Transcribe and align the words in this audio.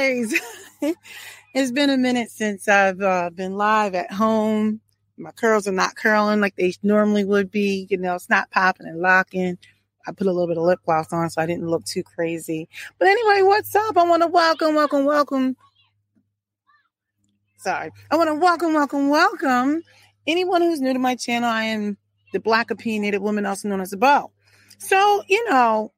ties. 0.00 0.34
it's 1.54 1.72
been 1.72 1.90
a 1.90 1.96
minute 1.98 2.30
since 2.30 2.68
I've 2.68 3.00
uh, 3.00 3.30
been 3.30 3.56
live 3.56 3.94
at 3.94 4.12
home. 4.12 4.80
My 5.16 5.30
curls 5.32 5.68
are 5.68 5.72
not 5.72 5.96
curling 5.96 6.40
like 6.40 6.56
they 6.56 6.72
normally 6.82 7.24
would 7.24 7.50
be. 7.50 7.86
You 7.90 7.98
know, 7.98 8.14
it's 8.14 8.30
not 8.30 8.50
popping 8.50 8.86
and 8.86 9.00
locking. 9.00 9.58
I 10.06 10.12
put 10.12 10.26
a 10.26 10.32
little 10.32 10.46
bit 10.46 10.56
of 10.56 10.64
lip 10.64 10.80
gloss 10.86 11.12
on 11.12 11.28
so 11.28 11.42
I 11.42 11.46
didn't 11.46 11.68
look 11.68 11.84
too 11.84 12.02
crazy. 12.02 12.68
But 12.98 13.08
anyway, 13.08 13.42
what's 13.42 13.74
up? 13.76 13.98
I 13.98 14.04
want 14.04 14.22
to 14.22 14.28
welcome, 14.28 14.74
welcome, 14.74 15.04
welcome. 15.04 15.56
Sorry. 17.58 17.90
I 18.10 18.16
want 18.16 18.28
to 18.28 18.34
welcome, 18.34 18.72
welcome, 18.72 19.10
welcome 19.10 19.82
anyone 20.26 20.62
who's 20.62 20.80
new 20.80 20.94
to 20.94 20.98
my 20.98 21.16
channel. 21.16 21.50
I 21.50 21.64
am 21.64 21.98
the 22.32 22.40
Black 22.40 22.70
Opinionated 22.70 23.20
Woman, 23.20 23.44
also 23.44 23.68
known 23.68 23.82
as 23.82 23.92
a 23.92 23.98
bow. 23.98 24.30
So, 24.78 25.22
you 25.28 25.50
know, 25.50 25.92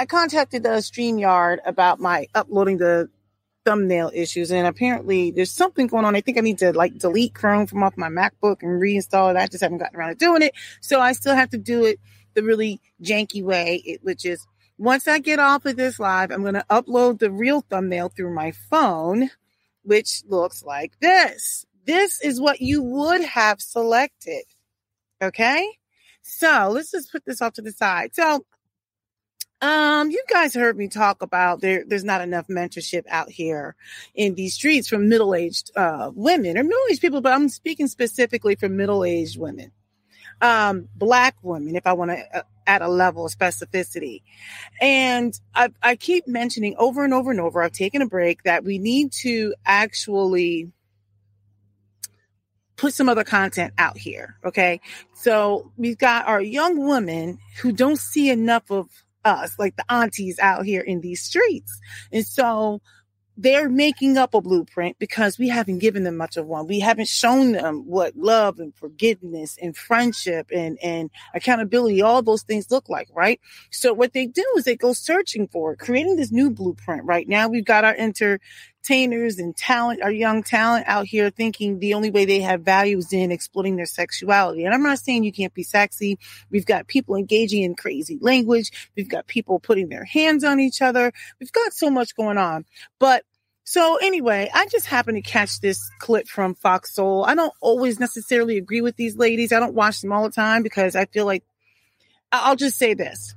I 0.00 0.06
contacted 0.06 0.62
the 0.62 0.70
StreamYard 0.70 1.58
about 1.66 2.00
my 2.00 2.26
uploading 2.34 2.78
the 2.78 3.10
thumbnail 3.66 4.10
issues, 4.14 4.50
and 4.50 4.66
apparently 4.66 5.30
there's 5.30 5.50
something 5.50 5.88
going 5.88 6.06
on. 6.06 6.16
I 6.16 6.22
think 6.22 6.38
I 6.38 6.40
need 6.40 6.56
to 6.60 6.72
like 6.72 6.96
delete 6.96 7.34
Chrome 7.34 7.66
from 7.66 7.82
off 7.82 7.98
my 7.98 8.08
MacBook 8.08 8.62
and 8.62 8.80
reinstall 8.80 9.30
it. 9.30 9.36
I 9.36 9.46
just 9.46 9.62
haven't 9.62 9.76
gotten 9.76 10.00
around 10.00 10.08
to 10.08 10.14
doing 10.14 10.40
it. 10.40 10.54
So 10.80 11.02
I 11.02 11.12
still 11.12 11.34
have 11.34 11.50
to 11.50 11.58
do 11.58 11.84
it 11.84 12.00
the 12.32 12.42
really 12.42 12.80
janky 13.02 13.44
way, 13.44 13.98
which 14.00 14.24
is 14.24 14.46
once 14.78 15.06
I 15.06 15.18
get 15.18 15.38
off 15.38 15.66
of 15.66 15.76
this 15.76 16.00
live, 16.00 16.30
I'm 16.30 16.40
going 16.40 16.54
to 16.54 16.64
upload 16.70 17.18
the 17.18 17.30
real 17.30 17.60
thumbnail 17.60 18.08
through 18.08 18.32
my 18.32 18.52
phone, 18.70 19.28
which 19.82 20.22
looks 20.26 20.62
like 20.62 20.98
this. 21.00 21.66
This 21.84 22.22
is 22.22 22.40
what 22.40 22.62
you 22.62 22.82
would 22.82 23.20
have 23.20 23.60
selected. 23.60 24.44
Okay. 25.20 25.68
So 26.22 26.70
let's 26.72 26.90
just 26.90 27.12
put 27.12 27.26
this 27.26 27.42
off 27.42 27.52
to 27.52 27.62
the 27.62 27.72
side. 27.72 28.14
So, 28.14 28.46
um, 29.60 30.10
you 30.10 30.22
guys 30.28 30.54
heard 30.54 30.76
me 30.76 30.88
talk 30.88 31.22
about 31.22 31.60
there. 31.60 31.84
There's 31.86 32.04
not 32.04 32.22
enough 32.22 32.46
mentorship 32.48 33.04
out 33.08 33.30
here 33.30 33.76
in 34.14 34.34
these 34.34 34.54
streets 34.54 34.88
from 34.88 35.08
middle-aged 35.08 35.70
uh, 35.76 36.10
women 36.14 36.56
or 36.56 36.64
middle-aged 36.64 37.00
people, 37.00 37.20
but 37.20 37.32
I'm 37.32 37.48
speaking 37.48 37.86
specifically 37.86 38.54
for 38.54 38.68
middle-aged 38.68 39.38
women, 39.38 39.72
um, 40.40 40.88
black 40.94 41.36
women. 41.42 41.76
If 41.76 41.86
I 41.86 41.92
want 41.92 42.10
to 42.10 42.38
uh, 42.38 42.42
add 42.66 42.80
a 42.80 42.88
level 42.88 43.26
of 43.26 43.32
specificity, 43.32 44.22
and 44.80 45.38
I, 45.54 45.70
I 45.82 45.96
keep 45.96 46.26
mentioning 46.26 46.74
over 46.78 47.04
and 47.04 47.12
over 47.12 47.30
and 47.30 47.40
over. 47.40 47.62
I've 47.62 47.72
taken 47.72 48.00
a 48.00 48.06
break 48.06 48.44
that 48.44 48.64
we 48.64 48.78
need 48.78 49.12
to 49.22 49.54
actually 49.66 50.72
put 52.76 52.94
some 52.94 53.10
other 53.10 53.24
content 53.24 53.74
out 53.76 53.98
here. 53.98 54.36
Okay. 54.42 54.80
So 55.12 55.70
we've 55.76 55.98
got 55.98 56.26
our 56.26 56.40
young 56.40 56.88
women 56.88 57.38
who 57.60 57.72
don't 57.72 57.98
see 57.98 58.30
enough 58.30 58.70
of 58.70 58.88
us, 59.24 59.58
like 59.58 59.76
the 59.76 59.84
aunties 59.92 60.38
out 60.38 60.64
here 60.64 60.80
in 60.80 61.00
these 61.00 61.22
streets. 61.22 61.78
And 62.12 62.26
so 62.26 62.80
they're 63.36 63.70
making 63.70 64.18
up 64.18 64.34
a 64.34 64.40
blueprint 64.40 64.98
because 64.98 65.38
we 65.38 65.48
haven't 65.48 65.78
given 65.78 66.04
them 66.04 66.16
much 66.18 66.36
of 66.36 66.46
one. 66.46 66.66
We 66.66 66.80
haven't 66.80 67.08
shown 67.08 67.52
them 67.52 67.86
what 67.86 68.14
love 68.14 68.58
and 68.58 68.74
forgiveness 68.74 69.56
and 69.62 69.74
friendship 69.74 70.48
and, 70.54 70.78
and 70.82 71.10
accountability, 71.34 72.02
all 72.02 72.20
those 72.20 72.42
things 72.42 72.70
look 72.70 72.90
like, 72.90 73.08
right? 73.14 73.40
So 73.70 73.94
what 73.94 74.12
they 74.12 74.26
do 74.26 74.44
is 74.56 74.64
they 74.64 74.76
go 74.76 74.92
searching 74.92 75.48
for 75.48 75.72
it, 75.72 75.78
creating 75.78 76.16
this 76.16 76.30
new 76.30 76.50
blueprint. 76.50 77.04
Right 77.04 77.26
now 77.26 77.48
we've 77.48 77.64
got 77.64 77.84
our 77.84 77.94
entertainers 78.80 79.38
and 79.38 79.56
talent, 79.56 80.02
our 80.02 80.10
young 80.10 80.42
talent 80.42 80.84
out 80.86 81.06
here 81.06 81.30
thinking 81.30 81.78
the 81.78 81.94
only 81.94 82.10
way 82.10 82.24
they 82.24 82.40
have 82.40 82.62
value 82.62 82.98
is 82.98 83.12
in 83.12 83.30
exploiting 83.30 83.76
their 83.76 83.86
sexuality. 83.86 84.64
And 84.64 84.74
I'm 84.74 84.82
not 84.82 84.98
saying 84.98 85.24
you 85.24 85.32
can't 85.32 85.54
be 85.54 85.62
sexy. 85.62 86.18
We've 86.50 86.66
got 86.66 86.86
people 86.86 87.16
engaging 87.16 87.62
in 87.62 87.74
crazy 87.74 88.18
language. 88.20 88.90
We've 88.96 89.08
got 89.08 89.26
people 89.26 89.60
putting 89.60 89.88
their 89.88 90.04
hands 90.04 90.44
on 90.44 90.60
each 90.60 90.82
other. 90.82 91.12
We've 91.38 91.52
got 91.52 91.72
so 91.72 91.90
much 91.90 92.16
going 92.16 92.38
on, 92.38 92.64
but 92.98 93.24
so 93.64 93.98
anyway, 93.98 94.50
I 94.52 94.66
just 94.66 94.86
happened 94.86 95.22
to 95.22 95.30
catch 95.30 95.60
this 95.60 95.90
clip 96.00 96.26
from 96.26 96.56
Fox 96.56 96.94
Soul. 96.94 97.24
I 97.24 97.36
don't 97.36 97.52
always 97.60 98.00
necessarily 98.00 98.56
agree 98.56 98.80
with 98.80 98.96
these 98.96 99.16
ladies. 99.16 99.52
I 99.52 99.60
don't 99.60 99.74
watch 99.74 100.00
them 100.00 100.12
all 100.12 100.24
the 100.24 100.30
time 100.34 100.64
because 100.64 100.96
I 100.96 101.04
feel 101.04 101.24
like 101.24 101.44
I'll 102.32 102.56
just 102.56 102.78
say 102.78 102.94
this. 102.94 103.34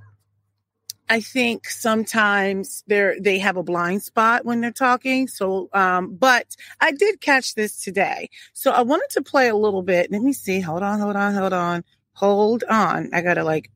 I 1.09 1.19
think 1.19 1.69
sometimes 1.69 2.83
they're 2.87 3.19
they 3.19 3.39
have 3.39 3.57
a 3.57 3.63
blind 3.63 4.03
spot 4.03 4.45
when 4.45 4.61
they're 4.61 4.71
talking. 4.71 5.27
So 5.27 5.69
um, 5.73 6.15
but 6.15 6.55
I 6.79 6.91
did 6.91 7.21
catch 7.21 7.55
this 7.55 7.81
today. 7.83 8.29
So 8.53 8.71
I 8.71 8.81
wanted 8.81 9.09
to 9.11 9.21
play 9.21 9.49
a 9.49 9.55
little 9.55 9.83
bit. 9.83 10.11
Let 10.11 10.21
me 10.21 10.33
see. 10.33 10.59
Hold 10.59 10.83
on, 10.83 10.99
hold 10.99 11.15
on, 11.15 11.33
hold 11.33 11.53
on. 11.53 11.83
Hold 12.13 12.63
on. 12.69 13.09
I 13.13 13.21
gotta 13.21 13.43
like 13.43 13.69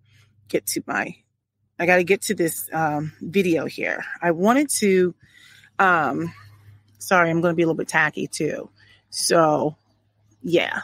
get 0.47 0.65
to 0.67 0.83
my 0.87 1.15
I 1.77 1.85
gotta 1.85 2.03
get 2.03 2.21
to 2.23 2.35
this 2.35 2.69
um 2.73 3.13
video 3.21 3.65
here. 3.65 4.03
I 4.21 4.31
wanted 4.31 4.69
to 4.79 5.13
um 5.79 6.33
Sorry, 6.99 7.29
I'm 7.29 7.41
to 7.41 7.53
be 7.53 7.63
a 7.63 7.65
little 7.65 7.77
bit 7.77 7.87
tacky 7.87 8.27
too. 8.27 8.69
So, 9.09 9.75
yeah. 10.43 10.81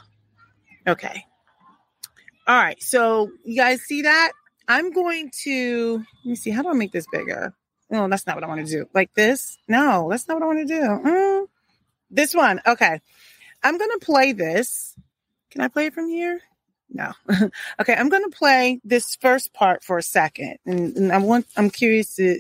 Okay. 0.88 1.26
All 2.48 2.56
right. 2.56 2.82
So, 2.82 3.32
you 3.44 3.58
guys 3.58 3.82
see 3.82 4.04
that? 4.04 4.32
I'm 4.68 4.92
going 4.92 5.32
to, 5.44 5.98
let 5.98 6.30
me 6.30 6.36
see. 6.36 6.52
How 6.52 6.62
do 6.62 6.70
I 6.70 6.74
make 6.74 6.92
this 6.92 7.06
bigger? 7.12 7.54
No, 7.90 8.08
that's 8.08 8.26
not 8.26 8.36
what 8.36 8.44
I 8.44 8.48
want 8.48 8.66
to 8.66 8.72
do. 8.72 8.88
Like 8.94 9.14
this? 9.14 9.58
No, 9.68 10.08
that's 10.10 10.28
not 10.28 10.36
what 10.36 10.44
I 10.44 10.48
want 10.48 10.68
to 10.68 10.74
do. 10.74 10.82
Mm, 10.82 11.46
this 12.10 12.34
one. 12.34 12.62
Okay. 12.66 13.00
I'm 13.62 13.78
going 13.78 13.92
to 13.92 14.06
play 14.06 14.32
this. 14.34 14.96
Can 15.52 15.62
I 15.62 15.68
play 15.68 15.88
it 15.88 15.94
from 15.94 16.10
here? 16.10 16.42
No. 16.90 17.12
okay. 17.80 17.94
I'm 17.94 18.10
going 18.10 18.24
to 18.24 18.36
play 18.36 18.80
this 18.84 19.16
first 19.18 19.54
part 19.54 19.84
for 19.84 19.98
a 19.98 20.04
second. 20.04 20.58
And, 20.66 20.96
and 20.98 21.12
I 21.12 21.18
want, 21.20 21.48
I'm 21.56 21.70
curious 21.70 22.16
to 22.16 22.40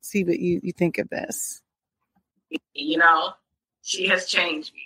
see 0.00 0.24
what 0.24 0.38
you, 0.38 0.60
you 0.62 0.72
think 0.72 0.98
of 0.98 1.08
this 1.10 1.62
you 2.74 2.98
know, 2.98 3.32
she 3.82 4.08
has 4.08 4.26
changed 4.26 4.72
me. 4.74 4.80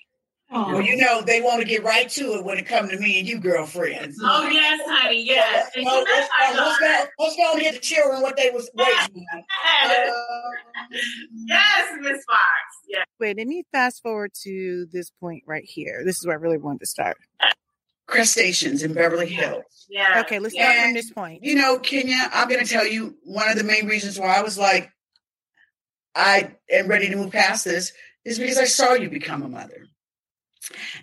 Oh, 0.54 0.74
well, 0.74 0.82
you 0.82 0.96
know, 0.96 1.22
they 1.22 1.40
want 1.40 1.62
to 1.62 1.66
get 1.66 1.82
right 1.82 2.08
to 2.10 2.34
it 2.34 2.44
when 2.44 2.58
it 2.58 2.66
comes 2.66 2.90
to 2.90 2.98
me 2.98 3.18
and 3.18 3.26
you 3.26 3.38
girlfriends. 3.38 4.18
Oh, 4.22 4.46
yes, 4.48 4.80
honey, 4.84 5.24
yes. 5.24 5.70
Yeah. 5.74 5.84
Oh, 5.86 6.04
let's, 6.04 6.28
let's, 6.54 6.78
go, 6.78 7.04
let's 7.18 7.36
go 7.36 7.52
and 7.52 7.60
get 7.62 7.74
the 7.74 7.80
children 7.80 8.20
what 8.20 8.36
they 8.36 8.50
was 8.50 8.70
waiting 8.74 9.26
on. 9.32 9.44
Uh, 9.84 10.12
yes, 11.46 11.92
Miss 12.00 12.24
Fox. 12.24 12.40
Yes. 12.86 13.06
Wait, 13.18 13.38
let 13.38 13.46
me 13.46 13.64
fast 13.72 14.02
forward 14.02 14.32
to 14.42 14.86
this 14.92 15.10
point 15.10 15.42
right 15.46 15.64
here. 15.64 16.02
This 16.04 16.18
is 16.18 16.26
where 16.26 16.36
I 16.36 16.40
really 16.40 16.58
wanted 16.58 16.80
to 16.80 16.86
start. 16.86 17.16
Crustaceans 18.06 18.82
in 18.82 18.92
Beverly 18.92 19.28
Hills. 19.28 19.86
Yeah. 19.88 20.20
Okay, 20.26 20.38
let's 20.38 20.54
start 20.54 20.76
and, 20.76 20.84
from 20.84 20.94
this 20.94 21.10
point. 21.10 21.42
You 21.42 21.54
know, 21.54 21.78
Kenya, 21.78 22.28
I'm 22.32 22.48
going 22.48 22.62
to 22.62 22.70
tell 22.70 22.86
you 22.86 23.16
one 23.24 23.48
of 23.48 23.56
the 23.56 23.64
main 23.64 23.86
reasons 23.86 24.18
why 24.18 24.36
I 24.36 24.42
was 24.42 24.58
like, 24.58 24.90
I 26.14 26.54
am 26.70 26.88
ready 26.88 27.08
to 27.08 27.16
move 27.16 27.32
past 27.32 27.64
this 27.64 27.92
is 28.24 28.38
because 28.38 28.58
I 28.58 28.64
saw 28.64 28.92
you 28.92 29.08
become 29.08 29.42
a 29.42 29.48
mother. 29.48 29.86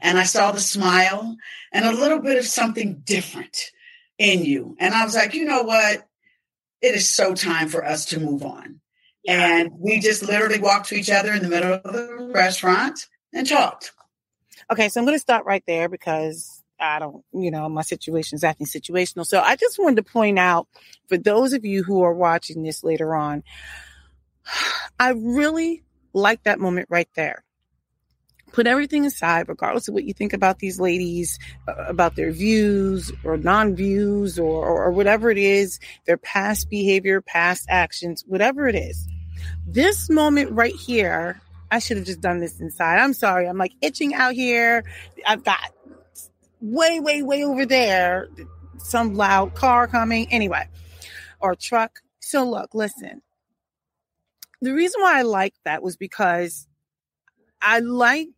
And 0.02 0.18
I 0.18 0.24
saw 0.24 0.52
the 0.52 0.60
smile 0.60 1.38
and 1.72 1.86
a 1.86 1.92
little 1.92 2.20
bit 2.20 2.38
of 2.38 2.46
something 2.46 3.02
different 3.04 3.72
in 4.18 4.44
you. 4.44 4.76
And 4.80 4.94
I 4.94 5.06
was 5.06 5.16
like, 5.16 5.34
you 5.34 5.46
know 5.46 5.64
what? 5.64 6.08
It 6.82 6.96
is 6.96 7.10
so 7.10 7.34
time 7.34 7.68
for 7.68 7.84
us 7.84 8.06
to 8.06 8.20
move 8.20 8.44
on. 8.44 8.80
And 9.28 9.72
we 9.78 10.00
just 10.00 10.24
literally 10.24 10.60
walked 10.60 10.90
to 10.90 10.96
each 10.96 11.10
other 11.10 11.34
in 11.34 11.44
the 11.44 11.50
middle 11.50 11.74
of 11.74 11.84
the 11.84 12.32
restaurant 12.34 13.08
and 13.34 13.48
talked. 13.48 13.92
Okay, 14.72 14.90
so 14.90 15.00
I'm 15.00 15.06
going 15.06 15.16
to 15.16 15.22
stop 15.22 15.46
right 15.46 15.64
there 15.68 15.90
because 15.90 16.64
I 16.80 17.00
don't, 17.00 17.24
you 17.34 17.52
know, 17.52 17.68
my 17.70 17.82
situation 17.82 18.36
is 18.36 18.44
acting 18.44 18.68
situational. 18.68 19.26
So 19.26 19.42
I 19.42 19.56
just 19.56 19.80
wanted 19.80 19.98
to 19.98 20.12
point 20.12 20.40
out 20.40 20.68
for 21.08 21.18
those 21.18 21.54
of 21.54 21.66
you 21.66 21.84
who 21.84 22.04
are 22.04 22.14
watching 22.14 22.64
this 22.64 22.84
later 22.84 23.16
on, 23.16 23.44
I 25.00 25.12
really 25.12 25.84
like 26.14 26.44
that 26.44 26.60
moment 26.60 26.88
right 26.90 27.10
there. 27.16 27.44
Put 28.52 28.68
everything 28.68 29.06
aside, 29.06 29.48
regardless 29.48 29.88
of 29.88 29.94
what 29.94 30.04
you 30.04 30.14
think 30.14 30.34
about 30.34 30.60
these 30.60 30.80
ladies, 30.80 31.40
uh, 31.68 31.74
about 31.88 32.16
their 32.16 32.32
views 32.32 33.12
or 33.24 33.38
non 33.38 33.76
views 33.76 34.40
or, 34.40 34.66
or, 34.66 34.86
or 34.86 34.92
whatever 34.92 35.30
it 35.30 35.38
is, 35.38 35.80
their 36.06 36.18
past 36.18 36.70
behavior, 36.70 37.22
past 37.22 37.66
actions, 37.70 38.24
whatever 38.28 38.68
it 38.68 38.76
is. 38.76 39.08
This 39.68 40.10
moment 40.10 40.52
right 40.52 40.76
here, 40.76 41.42
I 41.72 41.80
should 41.80 41.98
have 41.98 42.06
just 42.06 42.22
done 42.22 42.40
this 42.40 42.60
inside. 42.60 43.00
I'm 43.00 43.14
sorry. 43.14 43.48
I'm 43.48 43.58
like 43.58 43.74
itching 43.82 44.14
out 44.14 44.34
here. 44.34 44.84
I've 45.28 45.44
got 45.44 45.74
way, 46.62 47.00
way, 47.00 47.22
way 47.22 47.44
over 47.44 47.66
there, 47.66 48.28
some 48.78 49.16
loud 49.16 49.56
car 49.56 49.88
coming 49.88 50.32
anyway, 50.32 50.68
or 51.40 51.56
truck. 51.56 52.02
So 52.20 52.44
look, 52.50 52.74
listen, 52.74 53.22
the 54.62 54.74
reason 54.74 55.02
why 55.02 55.20
I 55.20 55.22
like 55.22 55.54
that 55.64 55.82
was 55.82 55.96
because 55.96 56.68
I 57.62 57.80
like 57.80 58.30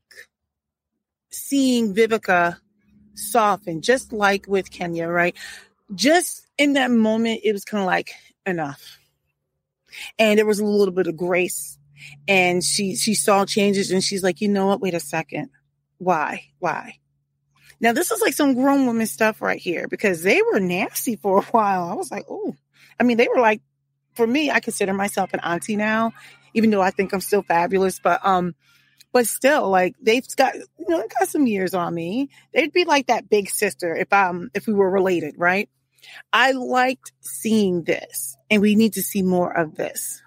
seeing 1.31 1.94
Vivica 1.94 2.57
soften, 3.16 3.81
just 3.81 4.13
like 4.13 4.45
with 4.48 4.72
Kenya, 4.72 5.07
right? 5.07 5.36
Just 5.94 6.45
in 6.57 6.74
that 6.74 6.92
moment, 6.92 7.42
it 7.44 7.54
was 7.54 7.66
kind 7.66 7.81
of 7.81 7.88
like 7.88 8.12
enough. 8.45 9.00
And 10.18 10.38
there 10.38 10.45
was 10.45 10.60
a 10.60 10.66
little 10.66 10.94
bit 10.94 11.07
of 11.07 11.18
grace. 11.18 11.78
And 12.28 12.63
she 12.63 12.95
she 12.95 13.13
saw 13.13 13.45
changes 13.45 13.92
and 13.92 14.04
she's 14.04 14.24
like, 14.24 14.42
you 14.42 14.48
know 14.48 14.68
what? 14.68 14.81
Wait 14.81 14.95
a 14.95 15.00
second. 15.00 15.50
Why? 16.00 16.45
Why? 16.60 16.98
Now 17.80 17.94
this 17.94 18.10
is 18.10 18.22
like 18.22 18.34
some 18.34 18.56
grown 18.56 18.88
woman 18.88 19.06
stuff 19.06 19.42
right 19.42 19.60
here 19.60 19.88
because 19.88 20.24
they 20.24 20.42
were 20.42 20.60
nasty 20.60 21.16
for 21.16 21.39
a 21.39 21.44
while. 21.44 21.84
I 21.89 21.94
was 21.94 22.10
like, 22.10 22.25
oh, 22.27 22.56
I 23.00 23.04
mean, 23.04 23.18
they 23.18 23.27
were 23.27 23.42
like 23.42 23.62
for 24.13 24.25
me, 24.25 24.51
I 24.51 24.60
consider 24.60 24.94
myself 24.94 25.34
an 25.34 25.39
auntie 25.42 25.75
now, 25.75 26.13
even 26.54 26.69
though 26.69 26.81
I 26.81 26.92
think 26.92 27.13
I'm 27.13 27.22
still 27.22 27.44
fabulous. 27.44 28.00
But 28.00 28.25
um, 28.25 28.56
but 29.12 29.28
still, 29.28 29.69
like 29.69 29.96
they've 30.02 30.25
got 30.36 30.56
you 30.56 30.86
know 30.88 31.02
they 31.02 31.08
got 31.19 31.30
some 31.30 31.48
years 31.48 31.74
on 31.74 31.94
me. 31.94 32.30
They'd 32.54 32.74
be 32.74 32.86
like 32.86 33.08
that 33.08 33.30
big 33.30 33.50
sister 33.50 33.96
if 33.96 34.12
um 34.13 34.50
if 34.54 34.68
we 34.68 34.74
were 34.74 34.90
related, 34.90 35.36
right? 35.38 35.69
I 36.34 36.52
liked 36.52 37.12
seeing 37.22 37.84
this, 37.84 38.38
and 38.50 38.62
we 38.62 38.75
need 38.75 38.94
to 38.94 39.02
see 39.02 39.22
more 39.22 39.56
of 39.56 39.75
this. 39.75 40.22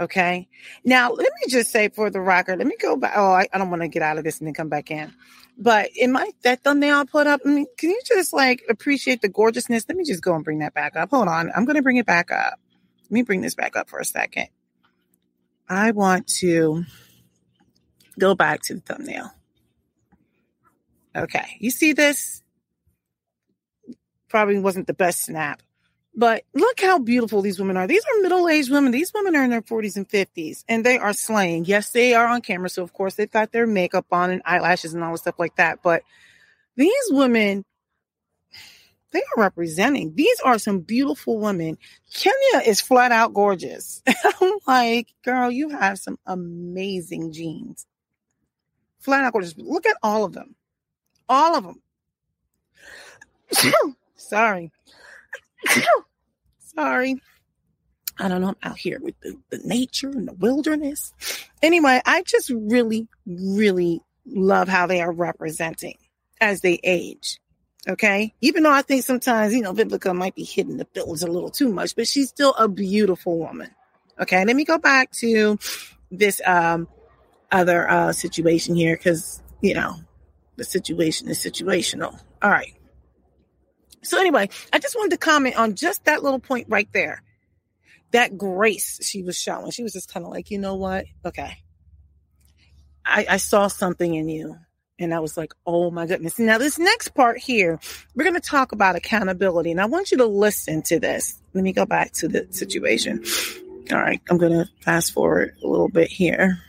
Okay. 0.00 0.48
Now, 0.84 1.12
let 1.12 1.30
me 1.32 1.50
just 1.50 1.70
say 1.70 1.88
for 1.88 2.10
the 2.10 2.20
record, 2.20 2.58
let 2.58 2.66
me 2.66 2.76
go 2.80 2.96
back. 2.96 3.12
Oh, 3.14 3.32
I, 3.32 3.46
I 3.52 3.58
don't 3.58 3.70
want 3.70 3.82
to 3.82 3.88
get 3.88 4.02
out 4.02 4.18
of 4.18 4.24
this 4.24 4.38
and 4.38 4.46
then 4.46 4.54
come 4.54 4.68
back 4.68 4.90
in. 4.90 5.12
But 5.58 5.90
in 5.94 6.12
my 6.12 6.30
that 6.42 6.64
thumbnail 6.64 6.98
I 6.98 7.04
put 7.04 7.26
up, 7.26 7.42
I 7.44 7.48
mean, 7.48 7.66
can 7.76 7.90
you 7.90 8.00
just 8.06 8.32
like 8.32 8.62
appreciate 8.68 9.20
the 9.20 9.28
gorgeousness? 9.28 9.84
Let 9.88 9.96
me 9.96 10.04
just 10.04 10.22
go 10.22 10.34
and 10.34 10.42
bring 10.42 10.60
that 10.60 10.74
back 10.74 10.96
up. 10.96 11.10
Hold 11.10 11.28
on. 11.28 11.52
I'm 11.54 11.64
going 11.66 11.76
to 11.76 11.82
bring 11.82 11.98
it 11.98 12.06
back 12.06 12.32
up. 12.32 12.58
Let 13.04 13.10
me 13.12 13.22
bring 13.22 13.42
this 13.42 13.54
back 13.54 13.76
up 13.76 13.90
for 13.90 13.98
a 13.98 14.04
second. 14.04 14.48
I 15.68 15.92
want 15.92 16.26
to 16.38 16.84
go 18.18 18.34
back 18.34 18.62
to 18.62 18.74
the 18.74 18.80
thumbnail. 18.80 19.30
Okay. 21.14 21.56
You 21.58 21.70
see 21.70 21.92
this? 21.92 22.42
Probably 24.28 24.58
wasn't 24.58 24.86
the 24.86 24.94
best 24.94 25.24
snap. 25.24 25.62
But 26.14 26.44
look 26.54 26.80
how 26.80 26.98
beautiful 26.98 27.40
these 27.40 27.58
women 27.58 27.76
are. 27.76 27.86
These 27.86 28.04
are 28.04 28.20
middle 28.20 28.48
aged 28.48 28.70
women. 28.70 28.92
These 28.92 29.12
women 29.14 29.34
are 29.34 29.44
in 29.44 29.50
their 29.50 29.62
40s 29.62 29.96
and 29.96 30.08
50s 30.08 30.64
and 30.68 30.84
they 30.84 30.98
are 30.98 31.14
slaying. 31.14 31.64
Yes, 31.64 31.90
they 31.90 32.14
are 32.14 32.26
on 32.26 32.42
camera. 32.42 32.68
So, 32.68 32.82
of 32.82 32.92
course, 32.92 33.14
they've 33.14 33.30
got 33.30 33.52
their 33.52 33.66
makeup 33.66 34.06
on 34.12 34.30
and 34.30 34.42
eyelashes 34.44 34.92
and 34.92 35.02
all 35.02 35.12
the 35.12 35.18
stuff 35.18 35.38
like 35.38 35.56
that. 35.56 35.82
But 35.82 36.02
these 36.76 36.92
women, 37.10 37.64
they 39.12 39.20
are 39.20 39.42
representing. 39.42 40.14
These 40.14 40.38
are 40.44 40.58
some 40.58 40.80
beautiful 40.80 41.38
women. 41.38 41.78
Kenya 42.12 42.66
is 42.66 42.80
flat 42.80 43.12
out 43.12 43.32
gorgeous. 43.32 44.02
I'm 44.40 44.58
like, 44.66 45.08
girl, 45.24 45.50
you 45.50 45.70
have 45.70 45.98
some 45.98 46.18
amazing 46.26 47.32
genes. 47.32 47.86
Flat 49.02 49.24
out 49.24 49.32
gorgeous. 49.32 49.56
Look 49.58 49.86
at 49.86 49.96
all 50.02 50.24
of 50.24 50.32
them. 50.32 50.54
All 51.28 51.56
of 51.56 51.64
them. 51.64 51.82
Sorry. 54.16 54.70
Sorry. 56.58 57.20
I 58.18 58.28
don't 58.28 58.40
know. 58.40 58.48
I'm 58.48 58.70
out 58.70 58.78
here 58.78 59.00
with 59.00 59.18
the, 59.20 59.36
the 59.50 59.58
nature 59.64 60.08
and 60.08 60.28
the 60.28 60.34
wilderness. 60.34 61.12
Anyway, 61.62 62.00
I 62.04 62.22
just 62.22 62.50
really, 62.50 63.08
really 63.26 64.00
love 64.24 64.68
how 64.68 64.86
they 64.86 65.00
are 65.00 65.12
representing 65.12 65.96
as 66.40 66.60
they 66.60 66.78
age. 66.84 67.40
Okay. 67.88 68.32
Even 68.40 68.62
though 68.62 68.72
I 68.72 68.82
think 68.82 69.02
sometimes, 69.02 69.52
you 69.52 69.62
know, 69.62 69.72
Vivica 69.72 70.14
might 70.14 70.36
be 70.36 70.44
hitting 70.44 70.76
the 70.76 70.84
bills 70.84 71.22
a 71.22 71.26
little 71.26 71.50
too 71.50 71.72
much, 71.72 71.96
but 71.96 72.06
she's 72.06 72.28
still 72.28 72.52
a 72.54 72.68
beautiful 72.68 73.38
woman. 73.38 73.70
Okay. 74.20 74.44
Let 74.44 74.54
me 74.54 74.64
go 74.64 74.78
back 74.78 75.10
to 75.12 75.58
this 76.12 76.40
um 76.46 76.86
other 77.52 77.88
uh 77.88 78.12
situation 78.12 78.74
here 78.74 78.96
because, 78.96 79.42
you 79.60 79.74
know, 79.74 79.94
the 80.56 80.64
situation 80.64 81.28
is 81.28 81.38
situational. 81.38 82.18
All 82.42 82.50
right. 82.50 82.74
So 84.02 84.18
anyway, 84.18 84.48
I 84.72 84.78
just 84.78 84.96
wanted 84.96 85.12
to 85.12 85.18
comment 85.18 85.56
on 85.56 85.76
just 85.76 86.04
that 86.06 86.22
little 86.22 86.40
point 86.40 86.66
right 86.68 86.88
there. 86.92 87.22
That 88.10 88.36
grace 88.36 88.98
she 89.02 89.22
was 89.22 89.38
showing. 89.38 89.70
She 89.70 89.82
was 89.82 89.92
just 89.92 90.12
kind 90.12 90.26
of 90.26 90.32
like, 90.32 90.50
you 90.50 90.58
know 90.58 90.74
what? 90.74 91.06
Okay. 91.24 91.58
I, 93.04 93.26
I 93.30 93.36
saw 93.36 93.68
something 93.68 94.14
in 94.14 94.28
you. 94.28 94.56
And 94.98 95.12
I 95.12 95.20
was 95.20 95.36
like, 95.36 95.52
oh 95.66 95.90
my 95.90 96.06
goodness. 96.06 96.38
Now, 96.38 96.58
this 96.58 96.78
next 96.78 97.08
part 97.14 97.38
here, 97.38 97.80
we're 98.14 98.24
going 98.24 98.34
to 98.34 98.40
talk 98.40 98.70
about 98.70 98.94
accountability. 98.94 99.72
And 99.72 99.80
I 99.80 99.86
want 99.86 100.12
you 100.12 100.18
to 100.18 100.26
listen 100.26 100.82
to 100.82 101.00
this. 101.00 101.40
Let 101.54 101.64
me 101.64 101.72
go 101.72 101.86
back 101.86 102.12
to 102.14 102.28
the 102.28 102.46
situation. 102.50 103.24
All 103.90 103.98
right. 103.98 104.20
I'm 104.30 104.38
going 104.38 104.52
to 104.52 104.68
fast 104.80 105.12
forward 105.12 105.56
a 105.62 105.66
little 105.66 105.88
bit 105.88 106.08
here. 106.08 106.60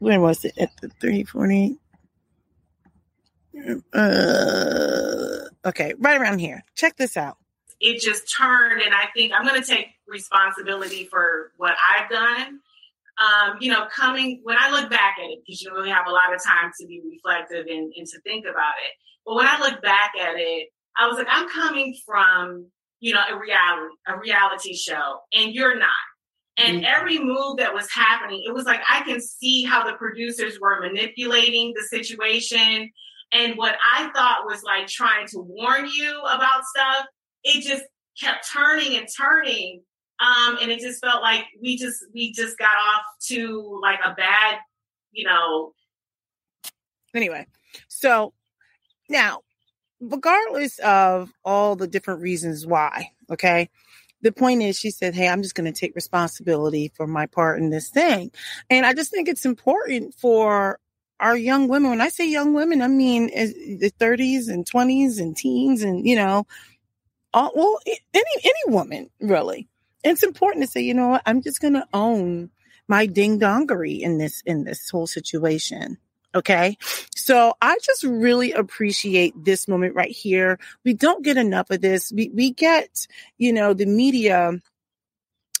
When 0.00 0.22
was 0.22 0.44
it? 0.44 0.54
At 0.58 0.70
the 0.80 0.88
340? 1.00 1.78
Uh, 3.92 5.68
okay, 5.68 5.94
right 5.98 6.20
around 6.20 6.38
here. 6.38 6.64
Check 6.74 6.96
this 6.96 7.16
out. 7.16 7.36
It 7.80 8.00
just 8.00 8.34
turned, 8.34 8.82
and 8.82 8.94
I 8.94 9.06
think 9.14 9.32
I'm 9.32 9.46
going 9.46 9.60
to 9.60 9.66
take 9.66 9.88
responsibility 10.08 11.06
for 11.10 11.52
what 11.56 11.76
I've 11.94 12.10
done. 12.10 12.60
Um, 13.18 13.56
you 13.60 13.70
know, 13.70 13.86
coming 13.94 14.40
when 14.42 14.56
I 14.58 14.70
look 14.70 14.90
back 14.90 15.16
at 15.22 15.30
it, 15.30 15.40
because 15.46 15.60
you 15.60 15.72
really 15.72 15.90
have 15.90 16.06
a 16.06 16.10
lot 16.10 16.34
of 16.34 16.42
time 16.42 16.72
to 16.80 16.86
be 16.86 17.02
reflective 17.04 17.66
and, 17.66 17.92
and 17.94 18.06
to 18.06 18.20
think 18.22 18.46
about 18.46 18.74
it. 18.84 18.92
But 19.26 19.34
when 19.34 19.46
I 19.46 19.60
look 19.60 19.82
back 19.82 20.12
at 20.20 20.36
it, 20.36 20.68
I 20.98 21.06
was 21.06 21.18
like, 21.18 21.26
I'm 21.30 21.48
coming 21.50 21.94
from, 22.06 22.66
you 23.00 23.12
know, 23.12 23.20
a 23.30 23.38
reality, 23.38 23.94
a 24.08 24.18
reality 24.18 24.74
show, 24.74 25.18
and 25.34 25.52
you're 25.52 25.78
not. 25.78 25.90
And 26.56 26.78
mm-hmm. 26.78 26.86
every 26.86 27.18
move 27.18 27.56
that 27.58 27.72
was 27.72 27.90
happening, 27.90 28.42
it 28.46 28.52
was 28.52 28.64
like 28.64 28.80
I 28.88 29.02
can 29.02 29.20
see 29.20 29.64
how 29.64 29.84
the 29.84 29.96
producers 29.96 30.58
were 30.60 30.80
manipulating 30.80 31.72
the 31.74 31.82
situation 31.84 32.90
and 33.32 33.56
what 33.56 33.76
I 33.94 34.10
thought 34.14 34.44
was 34.44 34.62
like 34.62 34.88
trying 34.88 35.26
to 35.28 35.38
warn 35.40 35.86
you 35.86 36.20
about 36.20 36.64
stuff, 36.64 37.06
it 37.44 37.62
just 37.62 37.84
kept 38.20 38.48
turning 38.52 38.96
and 38.96 39.06
turning. 39.16 39.82
Um, 40.20 40.58
and 40.60 40.70
it 40.70 40.80
just 40.80 41.00
felt 41.02 41.22
like 41.22 41.44
we 41.62 41.78
just 41.78 42.04
we 42.12 42.32
just 42.32 42.58
got 42.58 42.76
off 42.76 43.02
to 43.28 43.80
like 43.82 44.00
a 44.04 44.14
bad, 44.14 44.58
you 45.12 45.26
know. 45.26 45.72
Anyway, 47.14 47.46
so 47.88 48.34
now, 49.08 49.40
regardless 50.00 50.78
of 50.80 51.32
all 51.44 51.74
the 51.74 51.86
different 51.86 52.20
reasons 52.20 52.66
why, 52.66 53.12
okay, 53.30 53.70
the 54.22 54.32
point 54.32 54.62
is 54.62 54.78
she 54.78 54.90
said 54.90 55.14
hey 55.14 55.28
i'm 55.28 55.42
just 55.42 55.54
going 55.54 55.72
to 55.72 55.78
take 55.78 55.94
responsibility 55.94 56.92
for 56.94 57.06
my 57.06 57.26
part 57.26 57.58
in 57.58 57.70
this 57.70 57.88
thing 57.90 58.30
and 58.68 58.84
i 58.84 58.92
just 58.92 59.10
think 59.10 59.28
it's 59.28 59.46
important 59.46 60.14
for 60.14 60.78
our 61.20 61.36
young 61.36 61.68
women. 61.68 61.90
When 61.90 62.00
I 62.00 62.08
say 62.08 62.28
young 62.28 62.54
women, 62.54 62.82
I 62.82 62.88
mean 62.88 63.30
eh, 63.32 63.46
the 63.78 63.92
30s 64.00 64.48
and 64.48 64.68
20s 64.68 65.20
and 65.20 65.36
teens 65.36 65.82
and, 65.82 66.06
you 66.06 66.16
know, 66.16 66.46
all, 67.32 67.52
well, 67.54 67.78
any, 67.86 68.24
any 68.42 68.74
woman 68.74 69.10
really. 69.20 69.68
It's 70.02 70.22
important 70.22 70.64
to 70.64 70.70
say, 70.70 70.80
you 70.80 70.94
know 70.94 71.08
what, 71.08 71.22
I'm 71.26 71.42
just 71.42 71.60
going 71.60 71.74
to 71.74 71.86
own 71.92 72.50
my 72.88 73.06
ding 73.06 73.38
dongery 73.38 74.00
in 74.00 74.18
this, 74.18 74.42
in 74.46 74.64
this 74.64 74.88
whole 74.88 75.06
situation. 75.06 75.98
Okay. 76.34 76.76
So 77.14 77.54
I 77.60 77.76
just 77.82 78.04
really 78.04 78.52
appreciate 78.52 79.34
this 79.36 79.66
moment 79.66 79.96
right 79.96 80.10
here. 80.10 80.58
We 80.84 80.94
don't 80.94 81.24
get 81.24 81.36
enough 81.36 81.70
of 81.70 81.80
this. 81.80 82.12
We, 82.12 82.30
we 82.32 82.52
get, 82.52 83.06
you 83.36 83.52
know, 83.52 83.74
the 83.74 83.86
media, 83.86 84.52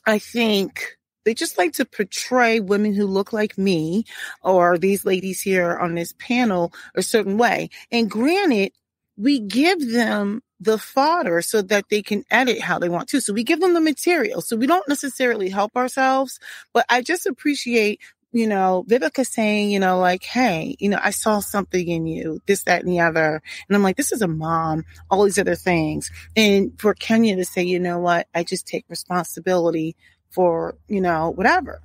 I 0.06 0.18
think, 0.18 0.96
they 1.24 1.34
just 1.34 1.58
like 1.58 1.74
to 1.74 1.84
portray 1.84 2.60
women 2.60 2.94
who 2.94 3.06
look 3.06 3.32
like 3.32 3.58
me 3.58 4.04
or 4.42 4.78
these 4.78 5.04
ladies 5.04 5.40
here 5.42 5.76
on 5.76 5.94
this 5.94 6.14
panel 6.18 6.72
a 6.94 7.02
certain 7.02 7.36
way. 7.36 7.68
And 7.92 8.10
granted, 8.10 8.72
we 9.16 9.38
give 9.38 9.92
them 9.92 10.42
the 10.60 10.78
fodder 10.78 11.42
so 11.42 11.62
that 11.62 11.86
they 11.90 12.02
can 12.02 12.24
edit 12.30 12.60
how 12.60 12.78
they 12.78 12.88
want 12.88 13.08
to. 13.10 13.20
So 13.20 13.32
we 13.32 13.44
give 13.44 13.60
them 13.60 13.74
the 13.74 13.80
material. 13.80 14.40
So 14.40 14.56
we 14.56 14.66
don't 14.66 14.88
necessarily 14.88 15.48
help 15.50 15.76
ourselves, 15.76 16.38
but 16.72 16.86
I 16.88 17.02
just 17.02 17.26
appreciate 17.26 18.00
you 18.32 18.46
know, 18.46 18.84
Vivica 18.88 19.26
saying, 19.26 19.70
you 19.70 19.80
know, 19.80 19.98
like, 19.98 20.22
hey, 20.22 20.76
you 20.78 20.88
know, 20.88 21.00
I 21.02 21.10
saw 21.10 21.40
something 21.40 21.86
in 21.86 22.06
you, 22.06 22.40
this, 22.46 22.64
that, 22.64 22.82
and 22.82 22.90
the 22.90 23.00
other. 23.00 23.42
And 23.68 23.76
I'm 23.76 23.82
like, 23.82 23.96
this 23.96 24.12
is 24.12 24.22
a 24.22 24.28
mom, 24.28 24.84
all 25.10 25.24
these 25.24 25.38
other 25.38 25.56
things. 25.56 26.10
And 26.36 26.78
for 26.80 26.94
Kenya 26.94 27.36
to 27.36 27.44
say, 27.44 27.62
you 27.62 27.80
know 27.80 27.98
what, 27.98 28.28
I 28.34 28.44
just 28.44 28.66
take 28.66 28.84
responsibility 28.88 29.96
for, 30.30 30.76
you 30.86 31.00
know, 31.00 31.30
whatever. 31.30 31.82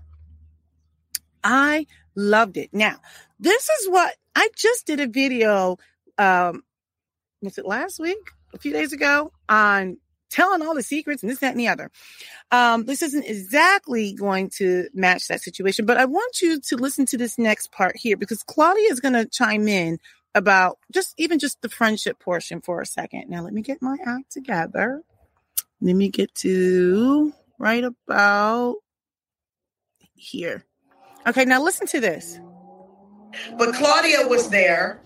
I 1.44 1.88
loved 2.16 2.58
it. 2.58 2.70
Now, 2.72 2.98
this 3.40 3.70
is 3.70 3.90
what 3.90 4.14
I 4.36 4.50
just 4.56 4.86
did 4.86 5.00
a 5.00 5.08
video, 5.08 5.78
um, 6.18 6.64
was 7.42 7.58
it 7.58 7.66
last 7.66 8.00
week? 8.00 8.18
A 8.54 8.60
few 8.60 8.72
days 8.72 8.94
ago 8.94 9.32
on 9.50 9.98
telling 10.36 10.62
all 10.62 10.76
the 10.76 10.84
secrets 10.84 11.24
and 11.24 11.32
this, 11.32 11.40
that, 11.40 11.52
and 11.52 11.60
the 11.60 11.70
other. 11.70 11.90
Um, 12.52 12.86
this 12.86 13.02
isn't 13.02 13.24
exactly 13.24 14.14
going 14.14 14.50
to 14.58 14.90
match 14.94 15.28
that 15.30 15.42
situation, 15.42 15.86
but 15.86 15.98
I 15.98 16.06
want 16.06 16.42
you 16.42 16.60
to 16.60 16.76
listen 16.76 17.06
to 17.08 17.18
this 17.18 17.38
next 17.38 17.72
part 17.72 17.96
here 17.96 18.18
because 18.18 18.44
Claudia 18.44 18.92
is 18.92 19.00
going 19.00 19.14
to 19.14 19.26
chime 19.26 19.68
in 19.68 19.98
about 20.36 20.78
just 20.94 21.14
even 21.18 21.40
just 21.40 21.62
the 21.62 21.70
friendship 21.70 22.20
portion 22.20 22.60
for 22.60 22.82
a 22.82 22.86
second. 22.86 23.30
Now, 23.30 23.42
let 23.42 23.54
me 23.54 23.62
get 23.62 23.82
my 23.82 23.96
act 24.06 24.32
together. 24.32 25.02
Let 25.82 25.96
me 25.96 26.10
get 26.10 26.36
to 26.36 27.34
right 27.58 27.84
about 27.84 28.76
here. 30.16 30.66
Okay, 31.26 31.46
now 31.46 31.64
listen 31.64 31.88
to 31.88 32.02
this. 32.02 32.40
But 33.58 33.74
Claudia 33.76 34.28
was 34.28 34.50
there 34.50 35.02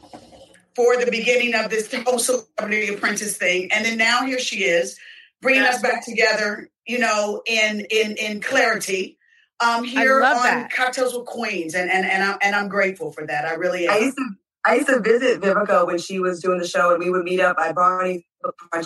for 0.76 0.98
the 0.98 1.12
beginning 1.12 1.54
of 1.56 1.70
this 1.70 1.94
whole 2.06 2.20
celebrity 2.20 2.94
apprentice 2.94 3.38
thing, 3.38 3.70
and 3.72 3.86
then 3.86 3.98
now 3.98 4.26
here 4.26 4.40
she 4.40 4.64
is, 4.64 4.98
bringing 5.42 5.64
us 5.64 5.82
back 5.82 6.06
together. 6.06 6.70
You 6.86 7.00
know, 7.00 7.42
in 7.46 7.86
in 7.92 8.18
in 8.18 8.42
clarity. 8.42 9.18
Um, 9.62 9.84
here 9.84 10.24
on 10.24 10.38
that. 10.38 10.72
Cocktails 10.72 11.14
with 11.14 11.26
Queens, 11.26 11.76
and 11.76 11.92
and 11.92 12.06
and 12.06 12.24
I'm 12.24 12.38
and 12.42 12.56
I'm 12.56 12.70
grateful 12.70 13.12
for 13.12 13.28
that. 13.28 13.46
I 13.46 13.56
really 13.56 13.88
am. 13.88 13.94
I 13.94 13.98
used 14.00 14.18
to 14.18 14.30
I 14.66 14.76
used 14.76 14.88
to 14.88 15.00
visit 15.00 15.42
Vivica 15.42 15.86
when 15.86 15.98
she 15.98 16.20
was 16.20 16.42
doing 16.42 16.60
the 16.60 16.68
show, 16.68 16.92
and 16.92 17.04
we 17.04 17.10
would 17.10 17.24
meet 17.24 17.40
up 17.42 17.58
at 17.60 17.76
Barney's 17.76 18.24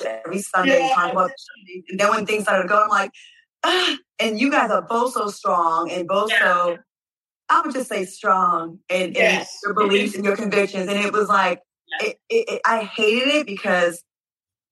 every 0.05 0.39
Sunday, 0.39 0.88
yeah. 0.88 0.95
talk 0.95 1.12
about 1.12 1.29
the 1.29 1.36
show. 1.38 1.81
And 1.89 2.00
then 2.00 2.10
when 2.10 2.25
things 2.25 2.43
started 2.43 2.63
to 2.63 2.69
go, 2.69 2.81
I'm 2.83 2.89
like, 2.89 3.12
ah, 3.63 3.98
and 4.19 4.39
you 4.39 4.50
guys 4.50 4.72
are 4.72 4.81
both 4.81 5.13
so 5.13 5.29
strong 5.29 5.91
and 5.91 6.07
both 6.07 6.31
Yeah. 6.31 6.39
so, 6.39 6.77
I 7.50 7.62
would 7.62 7.74
just 7.74 7.89
say 7.89 8.05
strong 8.05 8.79
in, 8.89 9.10
in 9.10 9.13
Yes. 9.13 9.60
your 9.63 9.74
beliefs 9.74 10.15
and 10.15 10.25
your 10.25 10.36
convictions. 10.36 10.89
And 10.89 10.98
it 11.00 11.13
was 11.13 11.27
like, 11.29 11.62
it, 12.00 12.17
it, 12.29 12.50
it, 12.50 12.62
I 12.65 12.83
hated 12.83 13.27
it 13.27 13.45
because 13.45 14.03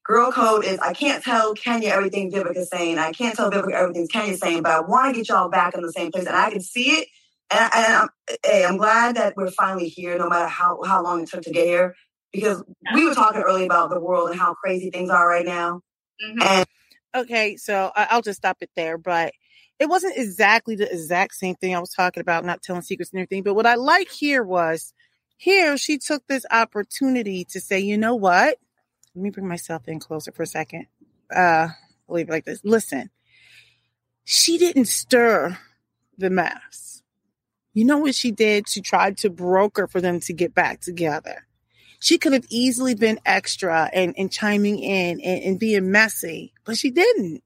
girl 0.03 0.31
code 0.31 0.65
is, 0.65 0.79
I 0.79 0.93
can't 0.93 1.23
tell 1.23 1.53
Kenya 1.53 1.89
everything 1.89 2.31
Vivica's 2.31 2.69
saying. 2.69 2.97
I 2.97 3.11
can't 3.11 3.35
tell 3.35 3.51
Vivica 3.51 3.73
everything 3.73 4.07
Kenya's 4.07 4.39
saying, 4.39 4.63
but 4.63 4.71
I 4.71 4.79
want 4.81 5.13
to 5.13 5.19
get 5.19 5.29
y'all 5.29 5.49
back 5.49 5.73
in 5.75 5.81
the 5.81 5.91
same 5.91 6.11
place. 6.11 6.25
And 6.25 6.35
I 6.35 6.49
can 6.49 6.61
see 6.61 6.91
it. 6.91 7.07
And, 7.51 7.69
and 7.73 7.93
I'm, 7.93 8.09
hey, 8.45 8.65
I'm 8.65 8.77
glad 8.77 9.15
that 9.15 9.35
we're 9.35 9.51
finally 9.51 9.89
here, 9.89 10.17
no 10.17 10.29
matter 10.29 10.47
how, 10.47 10.81
how 10.83 11.03
long 11.03 11.21
it 11.23 11.29
took 11.29 11.43
to 11.43 11.51
get 11.51 11.65
here. 11.65 11.95
Because 12.31 12.63
we 12.93 13.05
were 13.07 13.13
talking 13.13 13.41
earlier 13.41 13.65
about 13.65 13.89
the 13.89 13.99
world 13.99 14.29
and 14.29 14.39
how 14.39 14.53
crazy 14.53 14.89
things 14.89 15.09
are 15.09 15.27
right 15.27 15.45
now. 15.45 15.81
Mhm. 16.23 16.43
And 16.43 16.65
Okay, 17.13 17.57
so 17.57 17.91
I- 17.93 18.07
I'll 18.09 18.21
just 18.21 18.37
stop 18.37 18.57
it 18.61 18.69
there. 18.75 18.97
But 18.97 19.33
it 19.79 19.89
wasn't 19.89 20.17
exactly 20.17 20.75
the 20.75 20.89
exact 20.89 21.35
same 21.35 21.55
thing 21.55 21.75
I 21.75 21.79
was 21.79 21.89
talking 21.89 22.21
about, 22.21 22.45
not 22.45 22.61
telling 22.61 22.83
secrets 22.83 23.11
and 23.11 23.19
everything. 23.19 23.43
But 23.43 23.55
what 23.55 23.65
I 23.65 23.75
like 23.75 24.09
here 24.09 24.43
was 24.43 24.93
here 25.37 25.75
she 25.75 25.97
took 25.97 26.25
this 26.27 26.45
opportunity 26.51 27.43
to 27.45 27.59
say, 27.59 27.79
you 27.79 27.97
know 27.97 28.15
what? 28.15 28.59
Let 29.15 29.23
me 29.23 29.29
bring 29.29 29.47
myself 29.47 29.87
in 29.87 29.99
closer 29.99 30.31
for 30.31 30.43
a 30.43 30.47
second. 30.47 30.87
Uh, 31.33 31.67
I'll 32.09 32.15
leave 32.15 32.29
it 32.29 32.31
like 32.31 32.45
this. 32.45 32.61
Listen, 32.63 33.09
she 34.23 34.57
didn't 34.57 34.85
stir 34.85 35.57
the 36.17 36.29
mess. 36.29 37.03
You 37.73 37.85
know 37.85 37.97
what 37.97 38.15
she 38.15 38.31
did? 38.31 38.67
She 38.67 38.81
tried 38.81 39.17
to 39.19 39.29
broker 39.29 39.87
for 39.87 40.01
them 40.01 40.19
to 40.21 40.33
get 40.33 40.53
back 40.53 40.81
together. 40.81 41.47
She 41.99 42.17
could 42.17 42.33
have 42.33 42.45
easily 42.49 42.95
been 42.95 43.19
extra 43.25 43.89
and, 43.93 44.13
and 44.17 44.31
chiming 44.31 44.79
in 44.79 45.21
and, 45.21 45.43
and 45.43 45.59
being 45.59 45.91
messy, 45.91 46.53
but 46.65 46.77
she 46.77 46.89
didn't. 46.89 47.43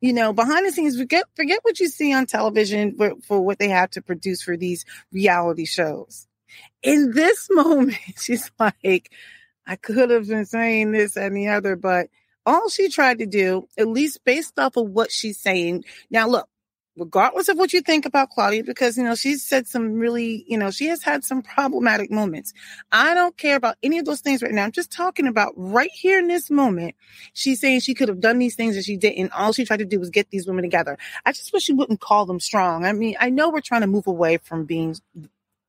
You 0.00 0.12
know, 0.12 0.32
behind 0.32 0.66
the 0.66 0.72
scenes, 0.72 0.98
forget 0.98 1.24
forget 1.34 1.60
what 1.62 1.80
you 1.80 1.88
see 1.88 2.12
on 2.12 2.26
television 2.26 2.94
for, 2.96 3.14
for 3.22 3.40
what 3.40 3.58
they 3.58 3.68
have 3.68 3.90
to 3.90 4.02
produce 4.02 4.42
for 4.42 4.56
these 4.56 4.84
reality 5.10 5.64
shows. 5.64 6.28
In 6.82 7.12
this 7.12 7.48
moment, 7.50 7.98
she's 8.18 8.50
like, 8.58 9.10
I 9.66 9.76
could 9.76 10.10
have 10.10 10.28
been 10.28 10.46
saying 10.46 10.92
this 10.92 11.16
and 11.16 11.36
the 11.36 11.48
other, 11.48 11.76
but 11.76 12.08
all 12.46 12.68
she 12.68 12.88
tried 12.88 13.18
to 13.18 13.26
do, 13.26 13.68
at 13.78 13.88
least 13.88 14.24
based 14.24 14.58
off 14.58 14.76
of 14.76 14.90
what 14.90 15.12
she's 15.12 15.38
saying. 15.38 15.84
Now, 16.10 16.28
look, 16.28 16.48
regardless 16.96 17.48
of 17.48 17.58
what 17.58 17.72
you 17.72 17.80
think 17.80 18.06
about 18.06 18.30
Claudia, 18.30 18.64
because, 18.64 18.96
you 18.96 19.04
know, 19.04 19.14
she's 19.14 19.42
said 19.42 19.66
some 19.66 19.94
really, 19.94 20.44
you 20.48 20.56
know, 20.58 20.70
she 20.70 20.86
has 20.86 21.02
had 21.02 21.24
some 21.24 21.42
problematic 21.42 22.10
moments. 22.10 22.52
I 22.92 23.14
don't 23.14 23.36
care 23.36 23.56
about 23.56 23.76
any 23.82 23.98
of 23.98 24.04
those 24.06 24.20
things 24.20 24.42
right 24.42 24.52
now. 24.52 24.64
I'm 24.64 24.72
just 24.72 24.92
talking 24.92 25.26
about 25.26 25.54
right 25.56 25.90
here 25.92 26.18
in 26.18 26.28
this 26.28 26.50
moment. 26.50 26.94
She's 27.34 27.60
saying 27.60 27.80
she 27.80 27.94
could 27.94 28.08
have 28.08 28.20
done 28.20 28.38
these 28.38 28.56
things 28.56 28.76
and 28.76 28.84
she 28.84 28.96
didn't. 28.96 29.32
All 29.32 29.52
she 29.52 29.64
tried 29.64 29.78
to 29.80 29.84
do 29.84 30.00
was 30.00 30.10
get 30.10 30.30
these 30.30 30.46
women 30.46 30.62
together. 30.62 30.98
I 31.26 31.32
just 31.32 31.52
wish 31.52 31.64
she 31.64 31.72
wouldn't 31.72 32.00
call 32.00 32.26
them 32.26 32.40
strong. 32.40 32.84
I 32.86 32.92
mean, 32.92 33.16
I 33.20 33.30
know 33.30 33.50
we're 33.50 33.60
trying 33.60 33.82
to 33.82 33.86
move 33.88 34.06
away 34.06 34.38
from 34.38 34.64
being 34.64 34.96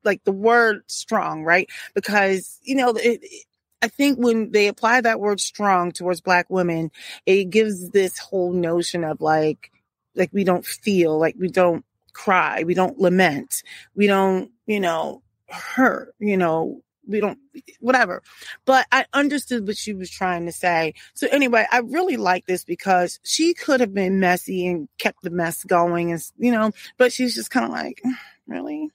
like 0.04 0.24
the 0.24 0.32
word 0.32 0.84
strong, 0.88 1.44
right? 1.44 1.70
Because, 1.94 2.60
you 2.63 2.75
know, 2.75 2.92
it, 2.92 3.20
it- 3.24 3.46
I 3.81 3.88
think 3.88 4.17
when 4.17 4.51
they 4.51 4.67
apply 4.67 5.01
that 5.01 5.19
word 5.19 5.39
strong 5.39 5.91
towards 5.91 6.22
black 6.22 6.50
women, 6.50 6.91
it 7.25 7.50
gives 7.50 7.91
this 7.91 8.17
whole 8.17 8.51
notion 8.51 9.03
of 9.03 9.22
like, 9.22 9.72
like 10.15 10.31
we 10.34 10.43
don't 10.43 10.65
feel, 10.65 11.17
like 11.19 11.36
we 11.38 11.48
don't 11.48 11.86
cry, 12.13 12.63
we 12.63 12.74
don't 12.74 12.98
lament, 13.00 13.62
we 13.96 14.07
don't, 14.07 14.51
you 14.65 14.79
know, 14.79 15.22
hurt, 15.48 16.15
you 16.19 16.38
know, 16.38 16.81
we 17.07 17.19
don't, 17.19 17.38
whatever. 17.79 18.24
But 18.65 18.88
I 18.91 19.05
understood 19.13 19.67
what 19.67 19.77
she 19.77 19.93
was 19.93 20.10
trying 20.10 20.48
to 20.48 20.51
say. 20.51 20.96
So 21.13 21.27
anyway, 21.27 21.65
I 21.72 21.79
really 21.79 22.17
like 22.17 22.48
this 22.48 22.63
because 22.63 23.19
she 23.24 23.53
could 23.53 23.79
have 23.79 23.93
been 23.93 24.19
messy 24.19 24.65
and 24.67 24.89
kept 24.98 25.22
the 25.22 25.29
mess 25.29 25.63
going 25.63 26.12
and, 26.12 26.22
you 26.38 26.51
know, 26.51 26.72
but 26.98 27.13
she's 27.13 27.36
just 27.36 27.51
kind 27.51 27.65
of 27.65 27.72
like, 27.72 28.01
mm, 28.05 28.13
really? 28.48 28.89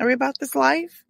Are 0.00 0.06
we 0.06 0.12
about 0.12 0.38
this 0.38 0.54
life? 0.54 1.04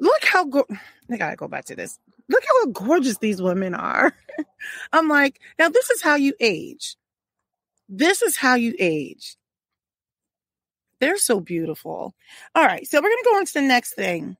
Look 0.00 0.24
how 0.24 0.44
go- 0.44 0.66
I 1.10 1.16
gotta 1.16 1.36
go 1.36 1.48
back 1.48 1.66
to 1.66 1.76
this. 1.76 1.98
Look 2.28 2.42
how 2.46 2.66
gorgeous 2.70 3.18
these 3.18 3.42
women 3.42 3.74
are. 3.74 4.14
I'm 4.92 5.08
like, 5.08 5.40
now 5.58 5.68
this 5.68 5.90
is 5.90 6.02
how 6.02 6.16
you 6.16 6.34
age. 6.40 6.96
This 7.88 8.22
is 8.22 8.36
how 8.36 8.54
you 8.54 8.74
age. 8.78 9.36
They're 11.00 11.18
so 11.18 11.40
beautiful. 11.40 12.14
All 12.54 12.64
right, 12.64 12.86
so 12.86 12.98
we're 12.98 13.10
gonna 13.10 13.22
go 13.24 13.36
on 13.36 13.44
to 13.44 13.52
the 13.52 13.62
next 13.62 13.94
thing. 13.94 14.36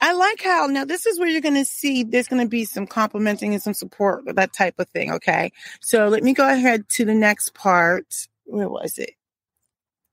I 0.00 0.12
like 0.12 0.42
how 0.42 0.66
now 0.66 0.84
this 0.84 1.06
is 1.06 1.18
where 1.18 1.28
you're 1.28 1.40
gonna 1.40 1.64
see 1.64 2.02
there's 2.02 2.28
gonna 2.28 2.48
be 2.48 2.64
some 2.64 2.86
complimenting 2.86 3.52
and 3.52 3.62
some 3.62 3.74
support, 3.74 4.24
that 4.26 4.52
type 4.52 4.74
of 4.78 4.88
thing. 4.88 5.12
Okay, 5.12 5.52
so 5.80 6.08
let 6.08 6.24
me 6.24 6.32
go 6.32 6.48
ahead 6.48 6.88
to 6.90 7.04
the 7.04 7.14
next 7.14 7.54
part. 7.54 8.26
Where 8.44 8.68
was 8.68 8.98
it? 8.98 9.12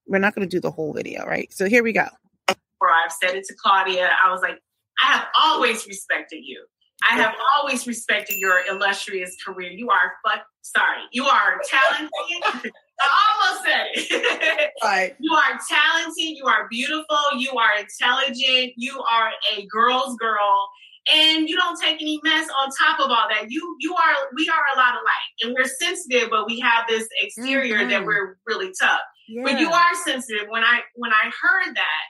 We're 0.07 0.19
not 0.19 0.35
gonna 0.35 0.47
do 0.47 0.59
the 0.59 0.71
whole 0.71 0.93
video, 0.93 1.25
right? 1.25 1.51
So 1.51 1.67
here 1.67 1.83
we 1.83 1.91
go. 1.91 2.07
Or 2.49 2.89
I've 2.89 3.11
said 3.11 3.35
it 3.35 3.45
to 3.45 3.55
Claudia. 3.55 4.11
I 4.23 4.29
was 4.29 4.41
like, 4.41 4.59
I 5.03 5.13
have 5.13 5.27
always 5.41 5.87
respected 5.87 6.43
you. 6.43 6.65
I 7.09 7.15
have 7.17 7.35
always 7.55 7.85
respected 7.87 8.35
your 8.39 8.59
illustrious 8.69 9.35
career. 9.45 9.71
You 9.71 9.89
are 9.89 10.13
fuck 10.25 10.45
sorry. 10.61 11.01
You 11.11 11.25
are 11.25 11.59
talented. 11.69 12.71
I 13.01 13.43
almost 13.43 13.65
said 13.65 13.85
it. 13.93 14.71
Right. 14.83 15.15
You 15.19 15.33
are 15.33 15.59
talented. 15.69 16.15
You 16.37 16.45
are 16.45 16.67
beautiful. 16.69 17.17
You 17.37 17.51
are 17.51 17.71
intelligent. 17.79 18.73
You 18.77 19.01
are 19.11 19.31
a 19.57 19.65
girl's 19.67 20.15
girl. 20.17 20.69
And 21.13 21.47
you 21.49 21.55
don't 21.55 21.79
take 21.79 22.01
any 22.01 22.19
mess 22.23 22.47
on 22.61 22.69
top 22.79 22.99
of 22.99 23.11
all 23.11 23.27
that. 23.29 23.45
You 23.51 23.75
you 23.79 23.93
are 23.93 24.15
we 24.35 24.49
are 24.49 24.63
a 24.75 24.77
lot 24.79 24.93
alike. 24.93 25.33
And 25.43 25.53
we're 25.53 25.65
sensitive, 25.79 26.29
but 26.29 26.47
we 26.47 26.59
have 26.61 26.85
this 26.87 27.07
exterior 27.21 27.87
that 27.87 28.01
Mhm. 28.01 28.05
we're 28.05 28.37
really 28.47 28.71
tough. 28.79 28.99
Yeah. 29.27 29.43
But 29.43 29.59
you 29.59 29.69
are 29.71 29.95
sensitive. 30.03 30.47
When 30.49 30.63
I 30.63 30.79
when 30.95 31.11
I 31.11 31.29
heard 31.41 31.75
that, 31.75 32.03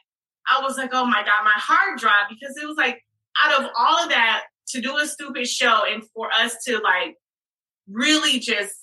I 0.49 0.61
was 0.61 0.77
like, 0.77 0.91
oh 0.93 1.05
my 1.05 1.23
God, 1.23 1.43
my 1.43 1.55
heart 1.55 1.99
dropped 1.99 2.29
because 2.29 2.55
it 2.61 2.65
was 2.65 2.77
like 2.77 3.03
out 3.43 3.59
of 3.61 3.69
all 3.77 4.03
of 4.03 4.09
that 4.09 4.43
to 4.69 4.81
do 4.81 4.97
a 4.97 5.07
stupid 5.07 5.47
show 5.47 5.83
and 5.87 6.03
for 6.13 6.29
us 6.31 6.55
to 6.65 6.79
like 6.79 7.15
really 7.89 8.39
just 8.39 8.73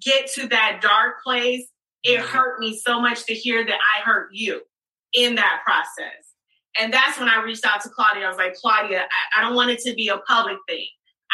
get 0.00 0.30
to 0.34 0.48
that 0.48 0.80
dark 0.82 1.22
place, 1.22 1.66
it 2.02 2.20
hurt 2.20 2.58
me 2.60 2.78
so 2.84 3.00
much 3.00 3.24
to 3.26 3.34
hear 3.34 3.64
that 3.64 3.78
I 3.96 4.02
hurt 4.02 4.30
you 4.32 4.60
in 5.12 5.36
that 5.36 5.62
process. 5.64 6.32
And 6.80 6.92
that's 6.92 7.18
when 7.18 7.28
I 7.28 7.42
reached 7.42 7.64
out 7.66 7.82
to 7.82 7.90
Claudia. 7.90 8.24
I 8.24 8.28
was 8.28 8.38
like, 8.38 8.54
Claudia, 8.54 9.00
I, 9.02 9.40
I 9.40 9.42
don't 9.42 9.54
want 9.54 9.70
it 9.70 9.80
to 9.80 9.94
be 9.94 10.08
a 10.08 10.18
public 10.18 10.56
thing. 10.68 10.86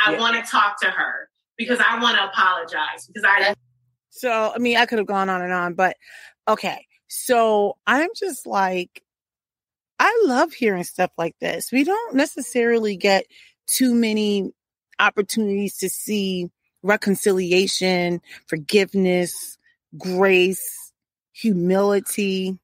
I 0.05 0.13
Yeah. 0.13 0.21
want 0.21 0.37
to 0.45 0.51
talk 0.51 0.81
to 0.83 0.91
her 0.91 1.29
because 1.57 1.81
I 1.81 2.01
want 2.01 2.17
to 2.17 2.25
apologize 2.25 3.07
because 3.07 3.25
I 3.25 3.55
So, 4.11 4.53
I 4.55 4.59
mean, 4.59 4.77
I 4.77 4.87
could 4.87 4.99
have 4.99 5.07
gone 5.07 5.29
on 5.29 5.43
and 5.43 5.53
on, 5.53 5.75
but 5.75 5.97
okay. 6.47 6.87
So 7.09 7.77
I'm 7.87 8.11
just 8.17 8.47
like, 8.47 9.03
I 9.99 10.23
love 10.27 10.53
hearing 10.53 10.85
stuff 10.85 11.11
like 11.17 11.37
this. 11.41 11.73
We 11.73 11.85
don't 11.85 12.15
necessarily 12.15 12.97
get 12.97 13.27
too 13.69 13.95
many 13.95 14.53
opportunities 14.99 15.77
to 15.79 15.89
see 15.89 16.51
reconciliation, 16.83 18.21
forgiveness, 18.47 19.59
grace, 19.97 20.93
humility, 21.33 22.59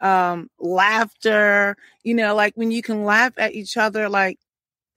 um, 0.00 0.50
laughter, 0.58 1.76
you 2.02 2.14
know, 2.14 2.34
like 2.34 2.54
when 2.56 2.70
you 2.70 2.82
can 2.82 3.04
laugh 3.04 3.32
at 3.36 3.54
each 3.54 3.76
other, 3.76 4.08
like, 4.08 4.38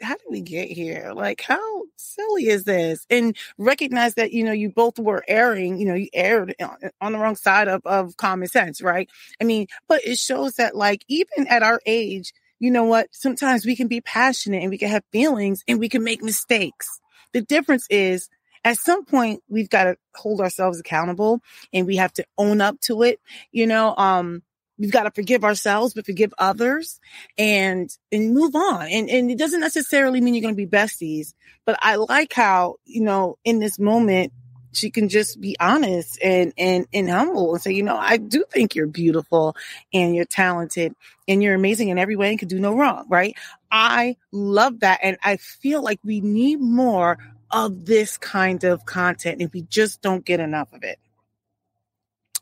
how 0.01 0.15
did 0.15 0.25
we 0.29 0.41
get 0.41 0.69
here? 0.69 1.11
Like, 1.15 1.41
how 1.41 1.83
silly 1.95 2.47
is 2.47 2.65
this? 2.65 3.05
And 3.09 3.35
recognize 3.57 4.15
that, 4.15 4.31
you 4.31 4.43
know, 4.43 4.51
you 4.51 4.69
both 4.69 4.99
were 4.99 5.23
erring, 5.27 5.79
you 5.79 5.85
know, 5.85 5.95
you 5.95 6.09
erred 6.13 6.55
on, 7.01 7.11
the 7.11 7.17
wrong 7.17 7.35
side 7.35 7.67
of, 7.67 7.81
of 7.85 8.17
common 8.17 8.47
sense, 8.47 8.81
right? 8.81 9.09
I 9.41 9.43
mean, 9.43 9.67
but 9.87 10.03
it 10.05 10.17
shows 10.17 10.55
that, 10.55 10.75
like, 10.75 11.03
even 11.07 11.47
at 11.47 11.63
our 11.63 11.79
age, 11.85 12.33
you 12.59 12.71
know 12.71 12.85
what? 12.85 13.07
Sometimes 13.11 13.65
we 13.65 13.75
can 13.75 13.87
be 13.87 14.01
passionate 14.01 14.61
and 14.61 14.69
we 14.69 14.77
can 14.77 14.89
have 14.89 15.03
feelings 15.11 15.63
and 15.67 15.79
we 15.79 15.89
can 15.89 16.03
make 16.03 16.23
mistakes. 16.23 16.99
The 17.33 17.41
difference 17.41 17.85
is, 17.89 18.29
at 18.63 18.77
some 18.77 19.05
point, 19.05 19.43
we've 19.47 19.69
got 19.69 19.85
to 19.85 19.97
hold 20.15 20.41
ourselves 20.41 20.79
accountable 20.79 21.41
and 21.71 21.85
we 21.85 21.97
have 21.97 22.13
to 22.13 22.25
own 22.37 22.59
up 22.61 22.79
to 22.81 23.03
it. 23.03 23.19
You 23.51 23.67
know, 23.67 23.95
um, 23.95 24.41
we've 24.77 24.91
got 24.91 25.03
to 25.03 25.11
forgive 25.11 25.43
ourselves, 25.43 25.93
but 25.93 26.05
forgive 26.05 26.33
others 26.37 26.99
and, 27.37 27.89
and 28.11 28.33
move 28.33 28.55
on. 28.55 28.87
And, 28.87 29.09
and 29.09 29.31
it 29.31 29.37
doesn't 29.37 29.59
necessarily 29.59 30.21
mean 30.21 30.33
you're 30.33 30.41
going 30.41 30.55
to 30.55 30.65
be 30.65 30.67
besties, 30.67 31.33
but 31.65 31.77
I 31.81 31.95
like 31.95 32.33
how, 32.33 32.75
you 32.85 33.01
know, 33.01 33.37
in 33.43 33.59
this 33.59 33.79
moment, 33.79 34.33
she 34.77 34.89
can 34.91 35.09
just 35.09 35.41
be 35.41 35.55
honest 35.59 36.19
and, 36.23 36.53
and, 36.57 36.87
and 36.93 37.09
humble 37.09 37.53
and 37.53 37.61
say, 37.61 37.71
you 37.71 37.83
know, 37.83 37.97
I 37.97 38.17
do 38.17 38.45
think 38.51 38.75
you're 38.75 38.87
beautiful 38.87 39.55
and 39.93 40.15
you're 40.15 40.25
talented 40.25 40.93
and 41.27 41.41
you're 41.41 41.55
amazing 41.55 41.89
in 41.89 41.97
every 41.97 42.15
way 42.15 42.29
and 42.29 42.39
can 42.39 42.47
do 42.47 42.59
no 42.59 42.73
wrong. 42.73 43.05
Right. 43.09 43.35
I 43.71 44.17
love 44.31 44.81
that. 44.81 44.99
And 45.03 45.17
I 45.23 45.37
feel 45.37 45.81
like 45.81 45.99
we 46.03 46.21
need 46.21 46.59
more 46.59 47.17
of 47.51 47.85
this 47.85 48.17
kind 48.17 48.63
of 48.63 48.85
content 48.85 49.41
and 49.41 49.51
we 49.53 49.61
just 49.63 50.01
don't 50.01 50.25
get 50.25 50.39
enough 50.39 50.71
of 50.73 50.83
it. 50.83 50.99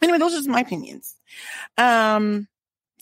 Anyway, 0.02 0.18
those 0.18 0.34
are 0.34 0.38
just 0.38 0.50
my 0.50 0.60
opinions. 0.60 1.16
Um, 1.78 2.48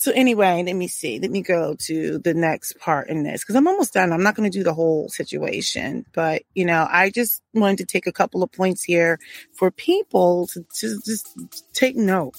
So 0.03 0.11
anyway, 0.11 0.61
let 0.63 0.75
me 0.75 0.89
see. 0.89 1.17
Let 1.17 1.31
me 1.31 1.41
go 1.41 1.77
to 1.85 2.19
the 2.19 2.33
next 2.33 2.77
part 2.77 3.07
in 3.07 3.23
this 3.23 3.41
because 3.41 3.55
I'm 3.55 3.69
almost 3.69 3.93
done. 3.93 4.11
I'm 4.11 4.21
not 4.21 4.35
going 4.35 4.51
to 4.51 4.57
do 4.57 4.61
the 4.61 4.73
whole 4.73 5.07
situation, 5.07 6.05
but 6.11 6.41
you 6.53 6.65
know, 6.65 6.85
I 6.91 7.09
just 7.09 7.41
wanted 7.53 7.77
to 7.77 7.85
take 7.85 8.05
a 8.05 8.11
couple 8.11 8.43
of 8.43 8.51
points 8.51 8.83
here 8.83 9.17
for 9.53 9.71
people 9.71 10.47
to, 10.47 10.65
to 10.79 10.99
just 11.05 11.29
take 11.71 11.95
note. 11.95 12.33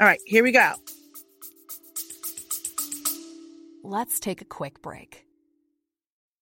All 0.00 0.06
right, 0.06 0.18
here 0.24 0.42
we 0.42 0.50
go. 0.50 0.72
Let's 3.84 4.18
take 4.18 4.40
a 4.40 4.46
quick 4.46 4.80
break. 4.80 5.26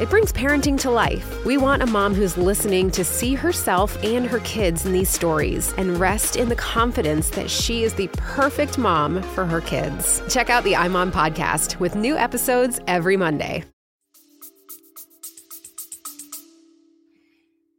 it 0.00 0.10
brings 0.10 0.32
parenting 0.32 0.78
to 0.80 0.90
life. 0.90 1.44
We 1.44 1.56
want 1.56 1.82
a 1.82 1.86
mom 1.86 2.14
who's 2.14 2.36
listening 2.36 2.90
to 2.90 3.04
see 3.04 3.34
herself 3.34 4.02
and 4.04 4.26
her 4.26 4.40
kids 4.40 4.84
in 4.84 4.92
these 4.92 5.08
stories 5.08 5.72
and 5.78 5.98
rest 5.98 6.36
in 6.36 6.48
the 6.48 6.56
confidence 6.56 7.30
that 7.30 7.48
she 7.48 7.82
is 7.82 7.94
the 7.94 8.08
perfect 8.12 8.76
mom 8.76 9.22
for 9.22 9.46
her 9.46 9.60
kids. 9.60 10.22
Check 10.28 10.50
out 10.50 10.64
the 10.64 10.74
iMom 10.74 11.12
podcast 11.12 11.78
with 11.80 11.94
new 11.94 12.16
episodes 12.16 12.78
every 12.86 13.16
Monday. 13.16 13.64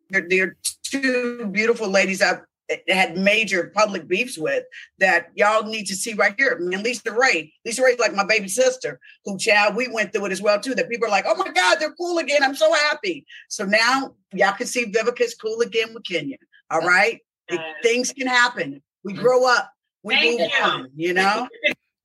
There, 0.09 0.25
there 0.27 0.43
are 0.43 0.57
two 0.83 1.45
beautiful 1.51 1.89
ladies 1.89 2.21
I've 2.21 2.41
had 2.87 3.17
major 3.17 3.71
public 3.75 4.07
beefs 4.07 4.37
with 4.37 4.63
that 4.99 5.31
y'all 5.35 5.63
need 5.63 5.85
to 5.85 5.95
see 5.95 6.13
right 6.13 6.35
here. 6.37 6.59
I 6.59 6.63
mean, 6.63 6.83
LisaRaye, 6.83 7.51
Lisa 7.65 7.83
Ray's 7.83 7.99
like 7.99 8.13
my 8.13 8.25
baby 8.25 8.47
sister, 8.47 8.99
who 9.25 9.37
child 9.37 9.75
we 9.75 9.87
went 9.87 10.13
through 10.13 10.25
it 10.25 10.31
as 10.31 10.41
well 10.41 10.59
too. 10.59 10.75
That 10.75 10.89
people 10.89 11.07
are 11.07 11.11
like, 11.11 11.25
oh 11.27 11.35
my 11.35 11.51
God, 11.51 11.77
they're 11.79 11.93
cool 11.93 12.17
again. 12.17 12.43
I'm 12.43 12.55
so 12.55 12.71
happy. 12.73 13.25
So 13.47 13.65
now 13.65 14.15
y'all 14.33 14.53
can 14.53 14.67
see 14.67 14.85
Vivica's 14.85 15.35
cool 15.35 15.61
again 15.61 15.93
with 15.93 16.03
Kenya. 16.03 16.37
All 16.69 16.81
right, 16.81 17.19
yes. 17.49 17.61
things 17.83 18.11
can 18.11 18.27
happen. 18.27 18.81
We 19.03 19.13
grow 19.13 19.47
up. 19.47 19.71
We 20.03 20.15
Thank 20.15 20.39
move 20.39 20.49
you. 20.51 20.63
on. 20.63 20.89
You 20.95 21.13
know. 21.13 21.47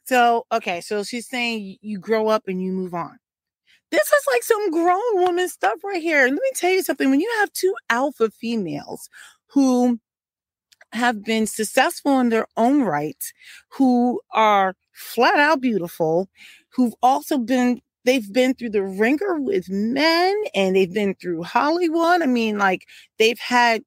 So 0.05 0.47
okay, 0.53 0.81
so 0.81 1.05
she's 1.05 1.29
saying 1.29 1.79
you 1.81 1.99
grow 1.99 2.29
up 2.29 2.45
and 2.49 2.63
you 2.63 2.73
move 2.73 2.95
on. 2.95 3.19
This 3.91 4.07
is 4.07 4.25
like 4.33 4.43
some 4.43 4.71
grown 4.71 5.23
woman 5.23 5.49
stuff 5.49 5.85
right 5.85 6.03
here. 6.03 6.23
Let 6.23 6.33
me 6.33 6.51
tell 6.55 6.71
you 6.71 6.83
something. 6.83 7.11
When 7.11 7.21
you 7.21 7.31
have 7.41 7.53
two 7.53 7.75
alpha 7.91 8.31
females 8.31 9.09
who 9.49 10.01
have 10.93 11.25
been 11.25 11.47
successful 11.47 12.21
in 12.21 12.29
their 12.29 12.47
own 12.57 12.83
right, 12.83 13.23
who 13.71 14.21
are 14.33 14.75
flat 14.93 15.39
out 15.39 15.61
beautiful, 15.61 16.29
who've 16.71 16.95
also 17.03 17.39
been 17.39 17.81
they've 18.05 18.33
been 18.33 18.55
through 18.55 18.71
the 18.71 18.83
ringer 18.83 19.41
with 19.41 19.69
men 19.71 20.35
and 20.55 20.75
they've 20.75 20.93
been 20.93 21.15
through 21.15 21.43
Hollywood. 21.45 22.23
I 22.23 22.27
mean, 22.27 22.59
like 22.59 22.87
they've 23.19 23.39
had 23.39 23.83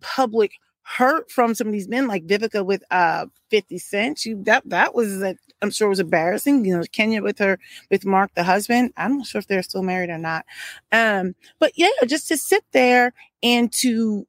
public 0.00 0.52
hurt 0.82 1.30
from 1.30 1.54
some 1.54 1.66
of 1.66 1.72
these 1.72 1.88
men, 1.88 2.06
like 2.06 2.26
Vivica 2.26 2.64
with 2.64 2.82
uh 2.90 3.26
50 3.50 3.78
Cent. 3.78 4.18
She 4.18 4.34
that 4.34 4.62
that 4.68 4.94
was 4.94 5.22
i 5.22 5.34
I'm 5.60 5.70
sure 5.70 5.88
was 5.88 6.00
embarrassing. 6.00 6.64
You 6.64 6.78
know, 6.78 6.84
Kenya 6.92 7.22
with 7.22 7.38
her 7.40 7.58
with 7.90 8.06
Marc, 8.06 8.32
the 8.34 8.44
husband. 8.44 8.92
I'm 8.96 9.18
not 9.18 9.26
sure 9.26 9.40
if 9.40 9.48
they're 9.48 9.62
still 9.62 9.82
married 9.82 10.10
or 10.10 10.18
not. 10.18 10.46
Um, 10.92 11.34
but 11.58 11.72
yeah, 11.76 11.88
just 12.06 12.28
to 12.28 12.36
sit 12.38 12.64
there 12.72 13.12
and 13.42 13.72
to 13.80 14.26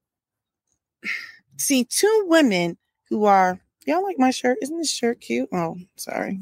see 1.60 1.84
two 1.84 2.26
women 2.28 2.78
who 3.10 3.26
are 3.26 3.60
y'all 3.86 4.04
like 4.04 4.19
my 4.19 4.32
shirt? 4.32 4.58
Isn't 4.62 4.78
this 4.78 4.91
shirt 4.91 5.22
cute? 5.22 5.50
Oh 5.52 5.78
sorry. 5.95 6.41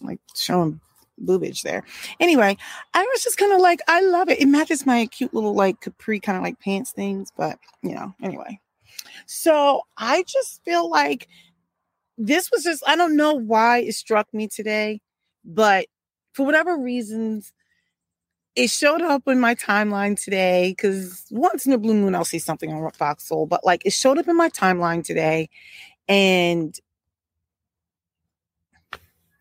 Like 0.00 0.20
showing 0.36 0.80
boobage 1.22 1.62
there. 1.62 1.84
Anyway 2.20 2.56
i 2.94 3.02
was 3.02 3.22
just 3.22 3.38
kind 3.38 3.52
of 3.52 3.60
like 3.60 3.80
i 3.88 4.00
love 4.00 4.28
it. 4.28 4.40
It 4.40 4.46
matches 4.46 4.86
my 4.86 5.06
cute 5.06 5.34
little 5.34 5.54
like 5.54 5.80
capri 5.80 6.20
kind 6.20 6.36
of 6.36 6.44
like 6.44 6.60
pants 6.60 6.92
things 6.92 7.32
but 7.36 7.58
you 7.82 7.94
know 7.94 8.14
anyway. 8.22 8.60
So 9.26 9.82
i 9.96 10.24
just 10.26 10.64
feel 10.64 10.88
like 10.90 11.28
this 12.18 12.50
was 12.50 12.62
just 12.64 12.82
i 12.86 12.94
don't 12.96 13.16
know 13.16 13.34
why 13.34 13.78
it 13.78 13.94
struck 13.94 14.26
me 14.32 14.46
today 14.46 15.00
but 15.44 15.86
for 16.32 16.44
whatever 16.44 16.76
reasons 16.76 17.52
it 18.54 18.68
showed 18.68 19.02
up 19.02 19.26
in 19.26 19.40
my 19.40 19.54
timeline 19.54 20.22
today 20.22 20.70
because 20.76 21.24
once 21.30 21.66
in 21.66 21.72
a 21.72 21.78
blue 21.78 21.94
moon 21.94 22.14
I'll 22.14 22.24
see 22.24 22.38
something 22.38 22.72
on 22.72 22.90
Fox 22.92 23.28
Soul, 23.28 23.46
but 23.46 23.64
like 23.64 23.86
it 23.86 23.92
showed 23.92 24.18
up 24.18 24.28
in 24.28 24.36
my 24.36 24.50
timeline 24.50 25.04
today, 25.04 25.48
and 26.08 26.78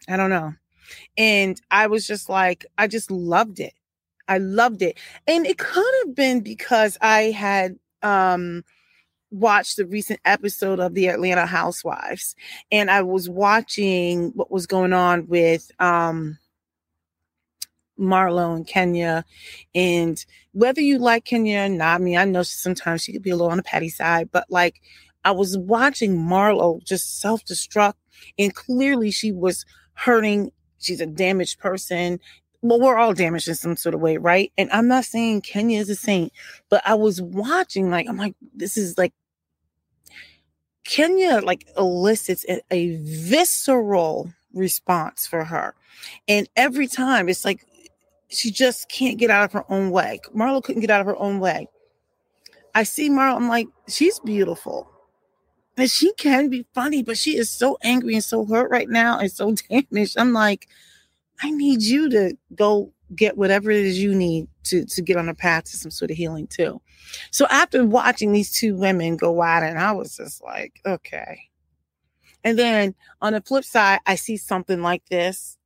I 0.08 0.17
don't 0.17 0.30
know, 0.30 0.54
and 1.17 1.60
I 1.69 1.88
was 1.88 2.08
just 2.08 2.30
like, 2.30 2.65
I 2.78 2.88
just 2.88 3.12
loved 3.12 3.60
it. 3.60 3.74
I 4.28 4.38
loved 4.38 4.82
it, 4.82 4.97
and 5.28 5.45
it 5.45 5.58
could 5.58 5.93
have 6.06 6.15
been 6.15 6.41
because 6.41 6.97
I 7.02 7.32
had 7.32 7.78
um 8.02 8.63
watched 9.30 9.78
the 9.78 9.86
recent 9.86 10.19
episode 10.26 10.80
of 10.80 10.93
the 10.93 11.08
Atlanta 11.08 11.45
Housewives, 11.45 12.36
and 12.71 12.89
I 12.89 13.02
was 13.02 13.30
watching 13.30 14.32
what 14.36 14.52
was 14.52 14.67
going 14.67 14.93
on 14.93 15.28
with 15.28 15.69
um 15.80 16.38
Marlo 17.99 18.56
and 18.56 18.65
Kenya. 18.67 19.25
And 19.75 20.23
whether 20.54 20.82
you 20.82 20.97
like 20.99 21.25
Kenya 21.25 21.65
or 21.65 21.69
not, 21.69 22.01
I 22.01 22.04
mean, 22.04 22.17
I 22.17 22.25
know 22.25 22.43
sometimes 22.43 23.04
she 23.04 23.13
could 23.13 23.21
be 23.21 23.30
a 23.30 23.36
little 23.36 23.51
on 23.51 23.58
the 23.58 23.63
patty 23.63 23.89
side, 23.89 24.30
but 24.32 24.45
like 24.49 24.82
I 25.23 25.32
was 25.32 25.58
watching 25.58 26.17
Marlo 26.17 26.84
just 26.84 27.19
self 27.19 27.45
destruct, 27.45 27.93
and 28.38 28.54
clearly 28.54 29.12
she 29.12 29.32
was 29.32 29.65
hurting. 29.93 30.51
She's 30.80 31.01
a 31.01 31.06
damaged 31.06 31.60
person. 31.60 32.19
Well, 32.63 32.80
we're 32.80 32.97
all 32.97 33.13
damaged 33.13 33.47
in 33.47 33.56
some 33.56 33.75
sort 33.75 33.95
of 33.95 34.01
way, 34.01 34.17
right? 34.17 34.51
And 34.58 34.69
I'm 34.71 34.88
not 34.88 35.06
saying 35.06 35.41
Kenya 35.41 35.80
is 35.80 35.89
a 35.89 35.95
saint, 35.95 36.32
but 36.69 36.84
I 36.86 36.93
was 36.93 37.19
watching, 37.19 37.89
like, 37.89 38.08
I'm 38.08 38.17
like, 38.17 38.36
this 38.54 38.77
is 38.77 38.99
like 38.99 39.13
Kenya 40.84 41.41
like 41.43 41.67
elicits 41.77 42.45
a, 42.49 42.62
a 42.71 42.97
visceral 42.97 44.34
response 44.54 45.25
for 45.27 45.45
her. 45.45 45.75
And 46.27 46.49
every 46.56 46.88
time 46.88 47.30
it's 47.30 47.45
like 47.45 47.65
she 48.32 48.50
just 48.50 48.89
can't 48.89 49.17
get 49.17 49.30
out 49.30 49.44
of 49.44 49.52
her 49.52 49.65
own 49.70 49.91
way. 49.91 50.20
Marlo 50.36 50.63
couldn't 50.63 50.82
get 50.82 50.89
out 50.89 51.02
of 51.02 51.08
her 51.08 51.17
own 51.17 51.39
way. 51.39 51.67
I 52.74 52.84
see 52.84 53.10
Marlo, 53.10 53.36
I'm 53.36 53.50
like, 53.50 53.67
she's 53.88 54.20
beautiful. 54.20 54.89
And 55.78 55.89
she 55.89 56.13
can 56.13 56.50
be 56.50 56.65
funny, 56.74 57.04
but 57.04 57.17
she 57.17 57.38
is 57.38 57.50
so 57.50 57.78
angry 57.84 58.13
and 58.13 58.24
so 58.24 58.46
hurt 58.46 58.70
right 58.72 58.89
now 58.89 59.20
and 59.20 59.32
so 59.32 59.54
damaged. 59.70 60.17
I'm 60.17 60.34
like, 60.34 60.67
I 61.41 61.52
need 61.52 61.82
you 61.82 62.10
to 62.10 62.38
go 62.56 62.91
get 63.15 63.38
whatever 63.38 63.72
it 63.72 63.86
is 63.86 64.00
you 64.00 64.15
need 64.15 64.48
to, 64.63 64.86
to 64.86 65.02
get 65.02 65.17
on 65.17 65.28
a 65.28 65.34
path 65.34 65.65
to 65.65 65.78
some 65.78 65.91
sort 65.91 66.12
of 66.12 66.17
healing 66.17 66.48
too. 66.48 66.82
So 67.32 67.46
after 67.50 67.86
watching 67.86 68.32
these 68.32 68.52
two 68.52 68.76
women 68.76 69.17
go 69.17 69.44
at 69.44 69.63
it, 69.63 69.72
and 69.72 69.80
I 69.80 69.91
was 69.91 70.15
just 70.15 70.41
like, 70.41 70.80
okay. 70.86 71.41
And 72.44 72.58
then 72.58 72.96
on 73.22 73.34
the 73.34 73.41
flip 73.41 73.65
side, 73.65 74.00
I 74.06 74.15
see 74.15 74.38
something 74.38 74.82
like 74.82 75.06
this 75.08 75.58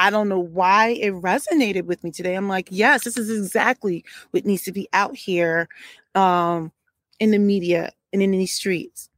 I 0.00 0.08
don't 0.08 0.30
know 0.30 0.40
why 0.40 0.88
it 0.92 1.12
resonated 1.12 1.84
with 1.84 2.02
me 2.02 2.10
today. 2.10 2.34
I'm 2.34 2.48
like, 2.48 2.68
yes, 2.70 3.04
this 3.04 3.18
is 3.18 3.30
exactly 3.30 4.02
what 4.30 4.46
needs 4.46 4.62
to 4.62 4.72
be 4.72 4.88
out 4.94 5.14
here 5.14 5.68
um, 6.14 6.72
in 7.18 7.32
the 7.32 7.38
media 7.38 7.92
and 8.10 8.22
in 8.22 8.30
these 8.30 8.54
streets. 8.54 9.10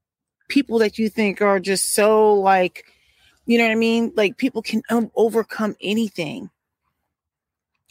People 0.48 0.80
that 0.80 0.98
you 0.98 1.08
think 1.08 1.40
are 1.40 1.60
just 1.60 1.94
so 1.94 2.34
like, 2.34 2.84
you 3.46 3.58
know 3.58 3.64
what 3.64 3.70
I 3.70 3.76
mean? 3.76 4.12
Like 4.16 4.38
people 4.38 4.60
can 4.60 4.82
um, 4.90 5.12
overcome 5.14 5.76
anything. 5.80 6.50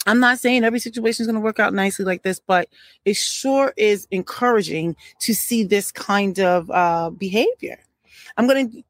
I'm 0.05 0.19
not 0.19 0.39
saying 0.39 0.65
every 0.65 0.79
situation 0.79 1.23
is 1.23 1.27
going 1.27 1.35
to 1.35 1.45
work 1.45 1.61
out 1.61 1.73
nicely 1.73 2.03
like 2.03 2.23
this, 2.23 2.41
but 2.45 2.67
it 3.05 3.15
sure 3.15 3.73
is 3.77 4.05
encouraging 4.11 4.97
to 5.21 5.33
see 5.33 5.63
this 5.63 5.93
kind 5.93 6.41
of 6.41 6.69
uh, 6.69 7.09
behavior. 7.11 7.79
I'm 8.35 8.47
going 8.47 8.69
to 8.69 8.83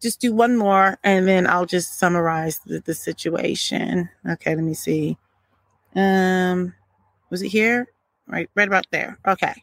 just 0.00 0.20
do 0.20 0.32
one 0.34 0.56
more 0.56 0.98
and 1.04 1.28
then 1.28 1.46
I'll 1.46 1.66
just 1.66 1.98
summarize 1.98 2.60
the, 2.60 2.80
the 2.80 2.94
situation. 2.94 4.08
Okay, 4.28 4.54
let 4.54 4.64
me 4.64 4.74
see. 4.74 5.18
Um, 5.94 6.74
was 7.30 7.42
it 7.42 7.48
here? 7.48 7.88
Right, 8.26 8.48
right 8.54 8.68
about 8.68 8.86
there. 8.90 9.18
Okay. 9.26 9.54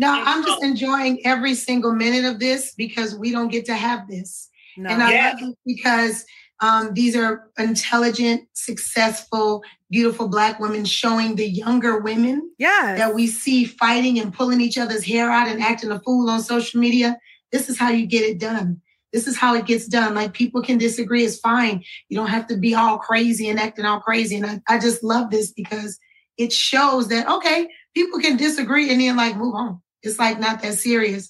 No, 0.00 0.22
I'm 0.24 0.44
just 0.44 0.62
enjoying 0.62 1.24
every 1.26 1.54
single 1.54 1.92
minute 1.92 2.24
of 2.24 2.38
this 2.38 2.74
because 2.76 3.16
we 3.16 3.32
don't 3.32 3.48
get 3.48 3.64
to 3.66 3.74
have 3.74 4.08
this. 4.08 4.48
No. 4.76 4.90
And 4.90 5.02
I 5.02 5.12
yeah. 5.12 5.30
love 5.30 5.50
it 5.50 5.58
because 5.66 6.24
um, 6.60 6.94
these 6.94 7.16
are 7.16 7.50
intelligent, 7.58 8.48
successful, 8.52 9.62
beautiful 9.90 10.28
Black 10.28 10.60
women 10.60 10.84
showing 10.84 11.34
the 11.34 11.48
younger 11.48 11.98
women 11.98 12.50
yeah. 12.58 12.94
that 12.96 13.14
we 13.14 13.26
see 13.26 13.64
fighting 13.64 14.20
and 14.20 14.32
pulling 14.32 14.60
each 14.60 14.78
other's 14.78 15.04
hair 15.04 15.30
out 15.30 15.48
and 15.48 15.62
acting 15.62 15.90
a 15.90 16.00
fool 16.00 16.30
on 16.30 16.40
social 16.40 16.80
media 16.80 17.16
this 17.52 17.68
is 17.68 17.78
how 17.78 17.90
you 17.90 18.06
get 18.06 18.24
it 18.24 18.38
done. 18.38 18.80
This 19.12 19.26
is 19.26 19.36
how 19.36 19.54
it 19.54 19.66
gets 19.66 19.86
done. 19.86 20.14
Like 20.14 20.34
people 20.34 20.62
can 20.62 20.78
disagree, 20.78 21.24
it's 21.24 21.38
fine. 21.38 21.82
You 22.08 22.16
don't 22.16 22.28
have 22.28 22.46
to 22.48 22.56
be 22.56 22.74
all 22.74 22.98
crazy 22.98 23.48
and 23.48 23.58
acting 23.58 23.84
all 23.84 24.00
crazy. 24.00 24.36
And 24.36 24.46
I, 24.46 24.60
I 24.68 24.78
just 24.78 25.02
love 25.02 25.30
this 25.30 25.52
because 25.52 25.98
it 26.36 26.52
shows 26.52 27.08
that 27.08 27.28
okay, 27.28 27.68
people 27.94 28.20
can 28.20 28.36
disagree 28.36 28.90
and 28.90 29.00
then 29.00 29.16
like 29.16 29.36
move 29.36 29.54
on. 29.54 29.80
It's 30.02 30.18
like 30.18 30.38
not 30.38 30.62
that 30.62 30.74
serious. 30.74 31.28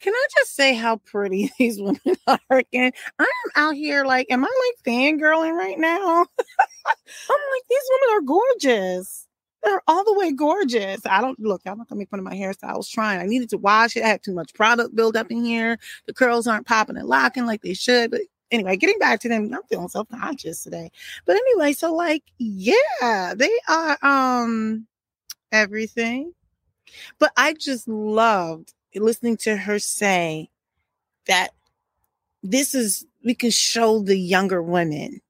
Can 0.00 0.14
I 0.14 0.26
just 0.38 0.54
say 0.54 0.74
how 0.74 0.96
pretty 0.96 1.50
these 1.58 1.80
women 1.80 1.98
are 2.26 2.38
again? 2.50 2.92
I'm 3.18 3.26
out 3.56 3.74
here 3.74 4.04
like, 4.04 4.26
am 4.30 4.44
I 4.44 4.48
like 4.48 4.94
fangirling 4.94 5.52
right 5.52 5.78
now? 5.78 6.26
I'm 6.86 7.40
like, 7.52 7.62
these 7.68 7.82
women 7.90 8.16
are 8.16 8.20
gorgeous. 8.22 9.26
They're 9.62 9.82
all 9.86 10.04
the 10.04 10.14
way 10.14 10.32
gorgeous. 10.32 11.04
I 11.04 11.20
don't 11.20 11.38
look, 11.38 11.62
I'm 11.66 11.78
not 11.78 11.88
gonna 11.88 11.98
make 11.98 12.10
fun 12.10 12.20
of 12.20 12.24
my 12.24 12.34
hairstyle. 12.34 12.70
I 12.70 12.76
was 12.76 12.88
trying. 12.88 13.20
I 13.20 13.26
needed 13.26 13.50
to 13.50 13.58
wash 13.58 13.96
it. 13.96 14.02
I 14.04 14.08
had 14.08 14.22
too 14.22 14.32
much 14.32 14.54
product 14.54 14.94
build 14.94 15.16
up 15.16 15.30
in 15.30 15.44
here. 15.44 15.78
The 16.06 16.14
curls 16.14 16.46
aren't 16.46 16.66
popping 16.66 16.96
and 16.96 17.08
locking 17.08 17.46
like 17.46 17.62
they 17.62 17.74
should. 17.74 18.10
But 18.10 18.22
anyway, 18.50 18.76
getting 18.76 18.98
back 18.98 19.20
to 19.20 19.28
them, 19.28 19.52
I'm 19.52 19.62
feeling 19.68 19.88
self-conscious 19.88 20.62
today. 20.62 20.90
But 21.26 21.36
anyway, 21.36 21.72
so 21.72 21.94
like, 21.94 22.22
yeah, 22.38 23.34
they 23.36 23.52
are 23.68 23.98
um 24.02 24.86
everything. 25.52 26.32
But 27.18 27.32
I 27.36 27.54
just 27.54 27.86
loved 27.86 28.72
listening 28.94 29.36
to 29.38 29.56
her 29.56 29.78
say 29.78 30.50
that 31.26 31.50
this 32.42 32.74
is 32.74 33.06
we 33.24 33.34
can 33.34 33.50
show 33.50 34.00
the 34.00 34.16
younger 34.16 34.62
women 34.62 35.20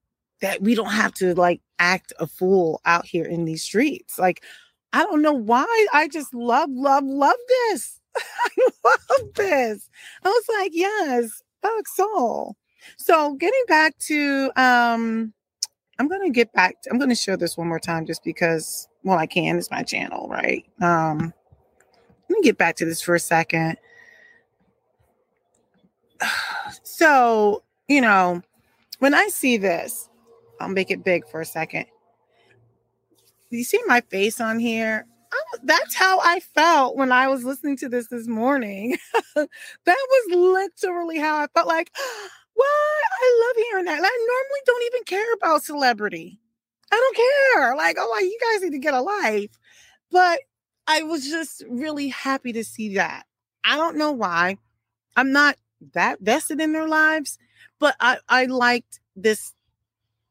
that 0.41 0.63
we 0.63 0.75
don't 0.75 0.87
have 0.87 1.13
to 1.15 1.35
like 1.35 1.61
act 1.81 2.13
a 2.21 2.27
fool 2.27 2.81
out 2.85 3.07
here 3.07 3.25
in 3.25 3.45
these 3.45 3.65
streets. 3.65 4.19
Like, 4.19 4.45
I 4.93 5.03
don't 5.03 5.23
know 5.23 5.33
why. 5.33 5.87
I 5.93 6.07
just 6.07 6.33
love, 6.33 6.71
love, 6.71 7.05
love 7.05 7.37
this. 7.49 8.01
I 8.17 8.69
love 8.85 9.35
this. 9.35 9.89
I 10.25 10.29
was 10.29 10.45
like, 10.59 10.71
yes, 10.75 11.43
Fox 11.63 11.97
Soul. 11.97 12.57
So 12.97 13.35
getting 13.35 13.63
back 13.69 13.97
to 13.99 14.51
um 14.57 15.33
I'm 15.99 16.09
gonna 16.09 16.31
get 16.31 16.53
back 16.53 16.81
to, 16.83 16.91
I'm 16.91 16.99
gonna 16.99 17.15
show 17.15 17.37
this 17.37 17.57
one 17.57 17.69
more 17.69 17.79
time 17.79 18.07
just 18.07 18.25
because 18.25 18.89
well 19.05 19.19
I 19.19 19.27
can, 19.27 19.59
it's 19.59 19.71
my 19.71 19.83
channel, 19.83 20.29
right? 20.29 20.65
Um 20.81 21.33
let 22.29 22.37
me 22.37 22.43
get 22.43 22.59
back 22.59 22.77
to 22.77 22.85
this 22.85 23.03
for 23.03 23.15
a 23.15 23.21
second. 23.21 23.77
So, 26.83 27.65
you 27.89 28.01
know, 28.01 28.43
when 29.01 29.15
I 29.15 29.29
see 29.29 29.57
this, 29.57 30.10
I'll 30.61 30.69
make 30.69 30.91
it 30.91 31.03
big 31.03 31.27
for 31.29 31.41
a 31.41 31.47
second. 31.47 31.87
You 33.51 33.65
see 33.65 33.81
my 33.87 34.03
face 34.03 34.41
on 34.41 34.59
here? 34.59 35.07
I, 35.33 35.39
that's 35.65 35.95
how 35.95 36.21
I 36.21 36.41
felt 36.41 36.97
when 36.97 37.11
I 37.11 37.29
was 37.29 37.45
listening 37.45 37.77
to 37.79 37.89
this 37.89 38.09
this 38.09 38.29
morning. 38.29 38.97
that 39.35 39.49
was 39.87 40.71
literally 40.83 41.19
how 41.19 41.39
I 41.39 41.47
felt 41.49 41.67
like, 41.67 41.91
what? 42.55 42.67
I 42.67 43.47
love 43.47 43.65
hearing 43.65 43.85
that. 43.87 43.97
And 43.97 44.07
I 44.07 44.27
normally 44.29 44.61
don't 44.67 44.85
even 44.87 45.05
care 45.05 45.33
about 45.35 45.65
celebrity. 45.65 46.39
I 46.93 46.97
don't 46.97 47.17
care. 47.17 47.77
Like, 47.77 47.97
oh, 47.99 48.19
you 48.21 48.39
guys 48.53 48.63
need 48.63 48.73
to 48.73 48.79
get 48.79 48.95
a 48.95 49.01
life. 49.01 49.51
But 50.11 50.41
I 50.87 51.03
was 51.03 51.25
just 51.29 51.65
really 51.69 52.09
happy 52.09 52.53
to 52.53 52.65
see 52.65 52.95
that. 52.97 53.25
I 53.65 53.77
don't 53.77 53.97
know 53.97 54.13
why. 54.13 54.59
I'm 55.17 55.33
not 55.33 55.57
that 55.95 56.21
vested 56.21 56.61
in 56.61 56.73
their 56.73 56.89
lives, 56.89 57.39
but 57.79 57.97
I, 58.01 58.19
I 58.29 58.47
liked 58.47 59.01
this 59.17 59.55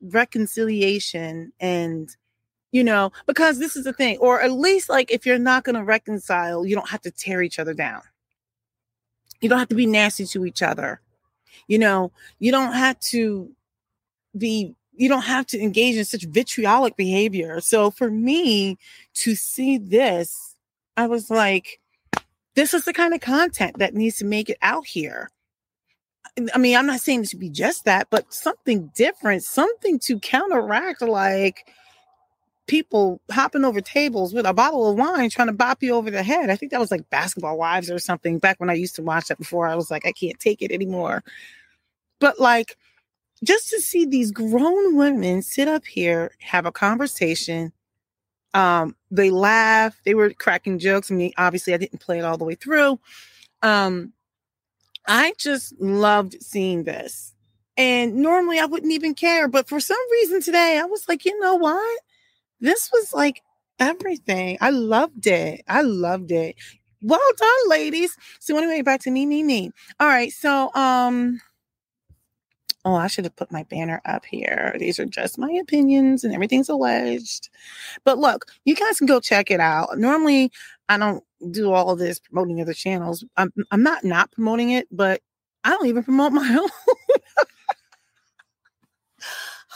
reconciliation 0.02 1.52
and 1.60 2.16
you 2.72 2.84
know 2.84 3.12
because 3.26 3.60
this 3.60 3.76
is 3.76 3.84
the 3.84 3.94
thing 3.94 4.18
or 4.20 4.42
at 4.42 4.52
least 4.52 4.90
like 4.90 5.12
if 5.12 5.26
you're 5.26 5.38
not 5.38 5.64
going 5.64 5.76
to 5.76 5.84
reconcile 5.84 6.66
you 6.66 6.76
don't 6.76 6.90
have 6.90 7.02
to 7.02 7.12
tear 7.12 7.42
each 7.42 7.60
other 7.60 7.74
down. 7.74 8.02
You 9.42 9.50
don't 9.50 9.60
have 9.60 9.70
to 9.70 9.76
be 9.76 9.86
nasty 9.86 10.26
to 10.26 10.46
each 10.46 10.62
other. 10.62 11.02
You 11.68 11.80
know 11.80 12.12
you 12.40 12.52
don't 12.52 12.74
have 12.74 13.00
to 13.12 13.52
be 14.38 14.76
you 14.94 15.08
don't 15.08 15.24
have 15.24 15.48
to 15.48 15.62
engage 15.62 15.96
in 15.96 16.06
such 16.06 16.26
vitriolic 16.26 16.98
behavior. 16.98 17.62
So 17.62 17.90
for 17.90 18.10
me 18.10 18.78
to 19.16 19.36
see 19.36 19.78
this 19.78 20.56
i 21.00 21.08
was 21.08 21.30
like 21.30 21.80
this 22.56 22.74
is 22.74 22.84
the 22.84 22.94
kind 22.94 23.14
of 23.14 23.22
content 23.22 23.78
that 23.80 23.94
needs 23.94 24.18
to 24.18 24.26
make 24.26 24.50
it 24.50 24.58
out 24.62 24.86
here 24.86 25.30
I 26.54 26.58
mean, 26.58 26.76
I'm 26.76 26.86
not 26.86 27.02
saying 27.02 27.22
it 27.22 27.30
should 27.30 27.40
be 27.40 27.50
just 27.50 27.86
that, 27.86 28.08
but 28.10 28.34
something 28.34 28.92
different, 28.96 29.44
something 29.44 30.00
to 30.00 30.20
counteract 30.20 31.02
like 31.02 31.66
people 32.68 33.20
hopping 33.32 33.66
over 33.66 33.82
tables 33.82 34.32
with 34.34 34.46
a 34.46 34.54
bottle 34.54 34.90
of 34.90 34.98
wine 34.98 35.30
trying 35.30 35.48
to 35.48 35.54
bop 35.54 35.82
you 35.82 35.96
over 35.96 36.12
the 36.12 36.22
head. 36.22 36.52
I 36.52 36.56
think 36.56 36.72
that 36.72 36.80
was 36.80 36.92
like 36.92 37.10
basketball 37.10 37.58
wives 37.58 37.90
or 37.90 37.98
something 37.98 38.38
back 38.38 38.60
when 38.60 38.70
I 38.70 38.74
used 38.74 38.96
to 38.96 39.02
watch 39.02 39.28
that 39.28 39.40
before. 39.40 39.68
I 39.68 39.76
was 39.76 39.90
like, 39.90 40.06
I 40.06 40.12
can't 40.12 40.40
take 40.40 40.62
it 40.62 40.72
anymore. 40.72 41.24
But 42.20 42.40
like, 42.40 42.78
just 43.44 43.70
to 43.70 43.82
see 43.82 44.06
these 44.06 44.32
grown 44.32 44.96
women 44.96 45.42
sit 45.42 45.68
up 45.68 45.86
here, 45.86 46.32
have 46.40 46.66
a 46.66 46.72
conversation. 46.72 47.74
Um, 48.54 48.96
they 49.10 49.32
laugh, 49.32 50.00
they 50.06 50.14
were 50.14 50.32
cracking 50.32 50.78
jokes. 50.78 51.12
I 51.12 51.16
mean, 51.16 51.34
obviously 51.38 51.74
I 51.74 51.78
didn't 51.78 52.02
play 52.02 52.20
it 52.20 52.26
all 52.26 52.38
the 52.38 52.46
way 52.46 52.56
through. 52.56 53.00
Um, 53.64 54.14
I 55.10 55.34
just 55.40 55.74
loved 55.82 56.38
seeing 56.42 56.86
this. 56.86 57.36
And 57.78 58.18
normally 58.18 58.60
I 58.60 58.66
wouldn't 58.68 58.94
even 58.94 59.16
care, 59.16 59.50
but 59.50 59.70
for 59.70 59.82
some 59.82 59.98
reason 60.14 60.42
today 60.42 60.80
I 60.82 60.86
was 60.86 61.10
like, 61.10 61.26
you 61.26 61.40
know 61.42 61.56
what? 61.56 62.02
This 62.62 62.90
was 62.94 63.14
like 63.14 63.42
everything. 63.80 64.58
I 64.62 64.72
loved 64.72 65.28
it. 65.28 65.64
I 65.68 65.82
loved 65.84 66.32
it. 66.32 66.56
Well 67.04 67.22
done, 67.38 67.70
ladies. 67.70 68.18
So 68.40 68.58
anyway, 68.58 68.84
back 68.84 69.02
to 69.04 69.12
me, 69.12 69.26
me, 69.28 69.44
me. 69.44 69.72
All 70.00 70.08
right. 70.10 70.32
So 70.34 70.74
um 70.76 71.42
Oh, 72.86 72.96
I 72.96 73.08
should 73.08 73.26
have 73.26 73.36
put 73.36 73.52
my 73.52 73.64
banner 73.64 74.02
up 74.06 74.26
here. 74.26 74.76
These 74.80 75.00
are 75.00 75.06
just 75.06 75.38
my 75.38 75.52
opinions 75.52 76.24
and 76.24 76.34
everything's 76.34 76.70
alleged. 76.70 77.50
But 78.06 78.20
look, 78.20 78.46
you 78.66 78.76
guys 78.76 79.00
can 79.00 79.08
go 79.08 79.20
check 79.20 79.52
it 79.52 79.60
out. 79.62 79.98
Normally, 80.00 80.52
I 80.90 80.98
don't 80.98 81.24
do 81.52 81.72
all 81.72 81.96
this 81.96 82.20
promoting 82.20 82.60
other 82.62 82.74
channels. 82.74 83.24
I'm 83.38 83.54
I'm 83.72 83.84
not 83.84 84.04
not 84.04 84.32
promoting 84.32 84.72
it, 84.72 84.88
but 84.92 85.22
I 85.64 85.70
don't 85.70 85.88
even 85.88 86.04
promote 86.04 86.34
my 86.34 86.42
own. 86.60 86.70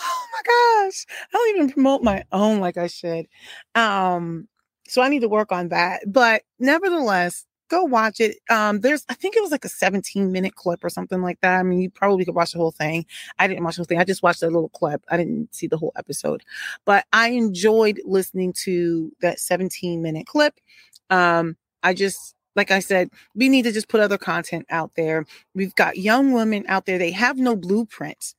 oh 0.02 0.26
my 0.34 0.86
gosh, 0.86 1.06
I 1.30 1.34
don't 1.34 1.56
even 1.56 1.72
promote 1.72 2.04
my 2.04 2.24
own 2.32 2.60
like 2.60 2.78
I 2.78 2.88
should. 2.88 3.28
Um, 3.76 4.48
so 4.88 5.02
I 5.02 5.10
need 5.10 5.22
to 5.22 5.30
work 5.30 5.52
on 5.52 5.70
that. 5.70 6.02
But 6.08 6.44
nevertheless, 6.60 7.46
go 7.70 7.84
watch 7.84 8.20
it. 8.20 8.38
Um, 8.50 8.82
there's 8.82 9.06
I 9.10 9.14
think 9.14 9.36
it 9.36 9.42
was 9.42 9.52
like 9.52 9.66
a 9.66 9.70
17 9.70 10.32
minute 10.32 10.56
clip 10.56 10.84
or 10.84 10.90
something 10.90 11.22
like 11.22 11.40
that. 11.42 11.60
I 11.60 11.64
mean, 11.64 11.80
you 11.80 11.90
probably 11.90 12.26
could 12.26 12.36
watch 12.36 12.52
the 12.52 12.60
whole 12.60 12.72
thing. 12.72 13.06
I 13.40 13.48
didn't 13.48 13.64
watch 13.64 13.76
the 13.76 13.82
whole 13.82 13.86
thing. 13.86 14.00
I 14.00 14.04
just 14.04 14.24
watched 14.24 14.44
a 14.44 14.48
little 14.48 14.70
clip. 14.70 15.04
I 15.10 15.18
didn't 15.18 15.54
see 15.54 15.68
the 15.68 15.78
whole 15.78 15.94
episode, 15.96 16.44
but 16.86 17.06
I 17.14 17.30
enjoyed 17.30 18.00
listening 18.06 18.54
to 18.64 19.12
that 19.22 19.40
17 19.40 20.02
minute 20.02 20.28
clip. 20.28 20.60
Um, 21.10 21.58
I 21.82 21.94
just 21.94 22.36
like 22.56 22.72
I 22.72 22.80
said, 22.80 23.10
we 23.36 23.50
need 23.50 23.64
to 23.64 23.72
just 23.72 23.90
put 23.90 24.02
other 24.02 24.18
content 24.18 24.66
out 24.70 24.92
there. 24.96 25.26
We've 25.56 25.74
got 25.76 25.98
young 25.98 26.34
women 26.34 26.66
out 26.68 26.86
there, 26.86 26.98
they 26.98 27.12
have 27.12 27.38
no 27.38 27.56
blueprint. 27.56 28.36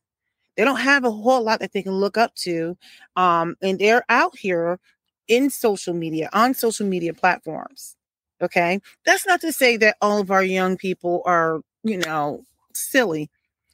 They 0.57 0.65
don't 0.65 0.81
have 0.81 1.05
a 1.05 1.11
whole 1.11 1.43
lot 1.43 1.61
that 1.61 1.73
they 1.73 1.83
can 1.83 1.95
look 1.95 2.17
up 2.17 2.35
to. 2.37 2.77
Um, 3.17 3.57
and 3.61 3.79
they're 3.79 4.05
out 4.09 4.39
here 4.39 4.79
in 5.27 5.51
social 5.51 5.95
media, 5.95 6.31
on 6.33 6.55
social 6.55 6.87
media 6.87 7.13
platforms. 7.13 7.97
Okay. 8.41 8.81
That's 9.05 9.27
not 9.27 9.41
to 9.41 9.53
say 9.53 9.77
that 9.79 9.97
all 10.01 10.21
of 10.21 10.31
our 10.31 10.45
young 10.45 10.77
people 10.77 11.23
are, 11.25 11.61
you 11.83 11.99
know, 11.99 12.45
silly, 12.73 13.31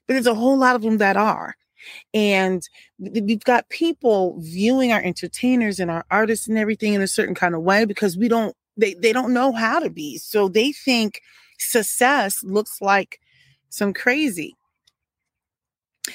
but 0.06 0.14
there's 0.14 0.26
a 0.26 0.34
whole 0.34 0.56
lot 0.56 0.76
of 0.76 0.82
them 0.82 0.98
that 0.98 1.16
are. 1.16 1.54
And 2.12 2.62
we've 2.98 3.44
got 3.44 3.68
people 3.68 4.36
viewing 4.38 4.92
our 4.92 5.00
entertainers 5.00 5.80
and 5.80 5.90
our 5.90 6.04
artists 6.10 6.46
and 6.46 6.58
everything 6.58 6.94
in 6.94 7.00
a 7.00 7.06
certain 7.06 7.34
kind 7.34 7.54
of 7.54 7.62
way 7.62 7.84
because 7.84 8.16
we 8.16 8.28
don't 8.28 8.54
they 8.80 8.94
they 8.94 9.12
don't 9.12 9.32
know 9.32 9.52
how 9.52 9.78
to 9.78 9.90
be. 9.90 10.18
So 10.18 10.48
they 10.48 10.72
think 10.72 11.22
success 11.58 12.42
looks 12.42 12.80
like 12.80 13.20
some 13.68 13.92
crazy. 13.92 14.56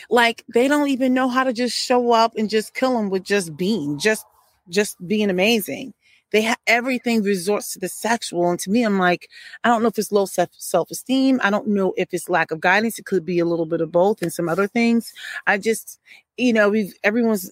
Like 0.10 0.44
they 0.54 0.68
don't 0.68 0.90
even 0.90 1.14
know 1.14 1.30
how 1.30 1.44
to 1.44 1.54
just 1.54 1.78
show 1.78 2.12
up 2.12 2.34
and 2.36 2.50
just 2.50 2.74
kill 2.74 2.98
them 2.98 3.10
with 3.10 3.24
just 3.24 3.56
being, 3.56 3.98
just 3.98 4.26
just 4.70 4.96
being 5.08 5.30
amazing. 5.30 5.94
They 6.36 6.42
have 6.42 6.60
everything 6.68 7.24
resorts 7.24 7.72
to 7.74 7.80
the 7.80 7.88
sexual. 7.88 8.50
And 8.50 8.60
to 8.60 8.70
me, 8.70 8.84
I'm 8.84 9.00
like, 9.00 9.30
I 9.64 9.70
don't 9.70 9.82
know 9.82 9.88
if 9.88 9.98
it's 9.98 10.12
low 10.12 10.26
self 10.26 10.50
self 10.52 10.92
esteem. 10.92 11.40
I 11.42 11.50
don't 11.50 11.70
know 11.70 11.94
if 11.96 12.10
it's 12.12 12.28
lack 12.28 12.52
of 12.52 12.60
guidance. 12.60 13.00
It 13.00 13.06
could 13.06 13.24
be 13.24 13.40
a 13.40 13.46
little 13.46 13.66
bit 13.66 13.80
of 13.80 13.90
both 13.90 14.22
and 14.22 14.34
some 14.34 14.50
other 14.50 14.68
things. 14.68 15.14
I 15.48 15.58
just, 15.58 15.98
you 16.36 16.52
know, 16.52 16.68
we've 16.68 16.94
everyone's 17.06 17.50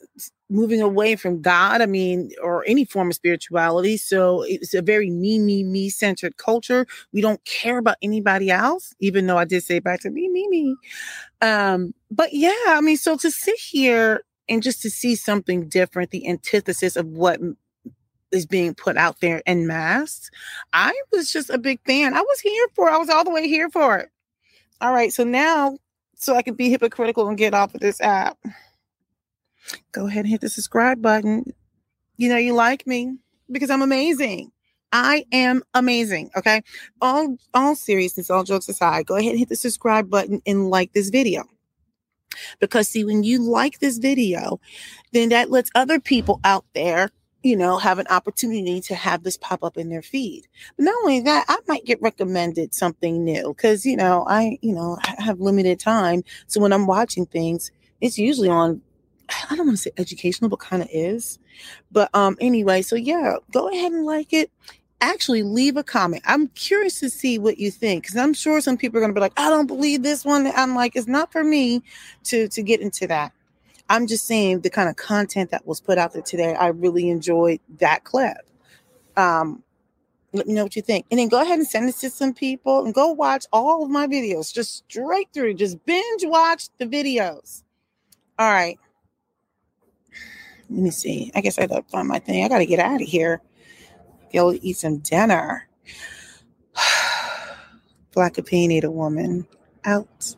moving 0.50 0.82
away 0.82 1.16
from 1.16 1.42
God, 1.42 1.80
I 1.82 1.86
mean, 1.86 2.32
or 2.44 2.66
any 2.68 2.84
form 2.84 3.08
of 3.08 3.16
spirituality. 3.16 3.96
So 3.96 4.44
it's 4.46 4.74
a 4.74 4.82
very 4.82 5.10
me, 5.10 5.40
me, 5.40 5.64
me 5.64 5.90
centered 5.90 6.36
culture. 6.36 6.86
We 7.14 7.22
don't 7.22 7.44
care 7.46 7.78
about 7.78 7.96
anybody 8.02 8.52
else, 8.52 8.94
even 9.00 9.28
though 9.28 9.38
I 9.38 9.46
did 9.46 9.64
say 9.64 9.80
back 9.80 10.02
to 10.02 10.10
me, 10.10 10.28
me, 10.28 10.50
me. 10.50 10.76
Um, 11.42 11.94
but 12.12 12.34
yeah, 12.34 12.54
I 12.68 12.82
mean, 12.82 12.98
so 12.98 13.18
to 13.18 13.32
sit 13.32 13.58
here 13.58 14.24
and 14.50 14.62
just 14.62 14.82
to 14.82 14.90
see 14.90 15.16
something 15.16 15.70
different, 15.70 16.12
the 16.12 16.28
antithesis 16.28 16.98
of 16.98 17.08
what 17.08 17.40
is 18.34 18.46
being 18.46 18.74
put 18.74 18.98
out 18.98 19.20
there 19.22 19.42
en 19.46 19.68
masse, 19.68 20.30
I 20.74 20.94
was 21.12 21.32
just 21.32 21.50
a 21.50 21.58
big 21.58 21.80
fan. 21.86 22.14
I 22.14 22.22
was 22.22 22.40
here 22.40 22.68
for 22.76 22.90
it. 22.90 22.94
I 22.94 22.98
was 22.98 23.10
all 23.10 23.24
the 23.24 23.32
way 23.32 23.48
here 23.48 23.70
for 23.70 23.98
it. 23.98 24.10
All 24.82 24.92
right. 24.92 25.14
So 25.14 25.24
now, 25.24 25.78
so 26.16 26.36
I 26.36 26.42
can 26.42 26.56
be 26.56 26.70
hypocritical 26.70 27.28
and 27.28 27.38
get 27.38 27.54
off 27.54 27.74
of 27.74 27.82
this 27.82 28.02
app, 28.02 28.38
go 29.92 30.08
ahead 30.08 30.26
and 30.26 30.30
hit 30.30 30.42
the 30.42 30.50
subscribe 30.50 31.02
button. 31.02 31.54
You 32.18 32.30
know, 32.30 32.38
you 32.38 32.54
like 32.54 32.86
me 32.86 33.18
because 33.52 33.70
I'm 33.70 33.82
amazing. 33.82 34.52
I 34.92 35.26
am 35.32 35.64
amazing. 35.74 36.30
Okay. 36.38 36.62
All 37.02 37.38
all 37.54 37.76
seriousness, 37.76 38.30
all 38.30 38.44
jokes 38.44 38.70
aside, 38.70 39.08
go 39.08 39.16
ahead 39.16 39.32
and 39.32 39.40
hit 39.40 39.50
the 39.50 39.56
subscribe 39.56 40.10
button 40.10 40.42
and 40.46 40.70
like 40.70 40.94
this 40.94 41.10
video. 41.10 41.44
Because 42.60 42.88
see, 42.88 43.04
when 43.04 43.24
you 43.24 43.42
like 43.42 43.80
this 43.80 43.98
video, 43.98 44.60
then 45.12 45.30
that 45.30 45.50
lets 45.52 45.72
other 45.76 46.00
people 46.00 46.40
out 46.44 46.66
there, 46.74 47.10
you 47.44 47.58
know, 47.58 47.78
have 47.78 48.00
an 48.00 48.08
opportunity 48.10 48.80
to 48.82 48.96
have 48.96 49.24
this 49.24 49.38
pop 49.38 49.64
up 49.64 49.78
in 49.78 49.90
their 49.90 50.02
feed. 50.02 50.48
But 50.78 50.86
not 50.86 50.96
only 51.04 51.20
that, 51.22 51.46
I 51.50 51.58
might 51.68 51.86
get 51.86 52.02
recommended 52.02 52.74
something 52.74 53.24
new 53.24 53.50
because 53.50 53.86
you 53.86 53.98
know, 53.98 54.26
I, 54.28 54.58
you 54.62 54.74
know, 54.74 54.98
have 55.20 55.40
limited 55.40 55.80
time. 55.80 56.24
So 56.48 56.62
when 56.62 56.74
I'm 56.74 56.88
watching 56.88 57.26
things, 57.26 57.72
it's 58.02 58.18
usually 58.18 58.50
on 58.50 58.82
I 59.50 59.56
don't 59.56 59.68
want 59.68 59.78
to 59.78 59.84
say 59.84 59.92
educational, 59.98 60.50
but 60.50 60.60
kind 60.60 60.82
of 60.82 60.90
is. 60.92 61.38
But 61.92 62.10
um 62.14 62.38
anyway, 62.40 62.82
so 62.82 62.96
yeah, 62.96 63.36
go 63.52 63.70
ahead 63.70 63.92
and 63.92 64.06
like 64.06 64.34
it 64.34 64.50
actually 65.02 65.44
leave 65.44 65.76
a 65.76 65.84
comment. 65.84 66.24
I'm 66.26 66.48
curious 66.50 67.00
to 67.02 67.10
see 67.10 67.38
what 67.38 67.58
you 67.58 67.70
think 67.72 68.04
because 68.04 68.16
I'm 68.16 68.34
sure 68.34 68.62
some 68.62 68.78
people 68.78 68.98
are 68.98 69.02
going 69.02 69.12
to 69.12 69.16
be 69.16 69.20
like, 69.20 69.38
I 69.38 69.50
don't 69.50 69.68
believe 69.68 70.02
this 70.02 70.24
one. 70.24 70.48
I'm 70.56 70.76
like, 70.76 70.96
it's 70.96 71.08
not 71.08 71.32
for 71.32 71.44
me 71.44 71.84
to 72.26 72.48
to 72.48 72.64
get 72.64 72.80
into 72.80 73.06
that. 73.08 73.34
I'm 73.90 74.08
just 74.08 74.26
saying 74.26 74.62
the 74.62 74.70
kind 74.70 74.90
of 74.90 74.96
content 74.96 75.52
that 75.52 75.68
was 75.68 75.80
put 75.80 75.98
out 75.98 76.14
there 76.14 76.22
today. 76.22 76.56
I 76.56 76.68
really 76.68 77.10
enjoyed 77.10 77.60
that 77.80 78.04
clip. 78.04 78.38
Um, 79.16 79.64
let 80.32 80.48
me 80.48 80.54
know 80.54 80.64
what 80.64 80.76
you 80.76 80.82
think, 80.82 81.06
and 81.12 81.20
then 81.20 81.28
go 81.28 81.42
ahead 81.42 81.60
and 81.60 81.68
send 81.68 81.88
it 81.88 81.96
to 81.98 82.10
some 82.10 82.34
people 82.34 82.86
and 82.86 82.94
go 82.94 83.10
watch 83.10 83.46
all 83.54 83.84
of 83.84 83.90
my 83.92 84.08
videos, 84.08 84.52
just 84.52 84.78
straight 84.90 85.28
through, 85.32 85.54
just 85.54 85.86
binge 85.86 86.24
watch 86.24 86.70
the 86.80 86.86
videos. 86.86 87.62
All 88.40 88.52
right. 88.52 88.80
Let 90.70 90.80
me 90.80 90.90
see. 90.90 91.32
I 91.36 91.42
guess 91.42 91.60
I 91.60 91.68
gotta 91.68 91.84
find 91.84 92.08
my 92.08 92.18
thing. 92.18 92.44
I 92.44 92.48
gotta 92.48 92.66
get 92.66 92.80
out 92.80 93.02
of 93.02 93.08
here 93.08 93.42
go 94.34 94.52
eat 94.52 94.78
some 94.78 94.98
dinner. 94.98 95.68
Black 98.14 98.38
opinionated 98.38 98.90
woman 98.90 99.48
out. 99.86 100.36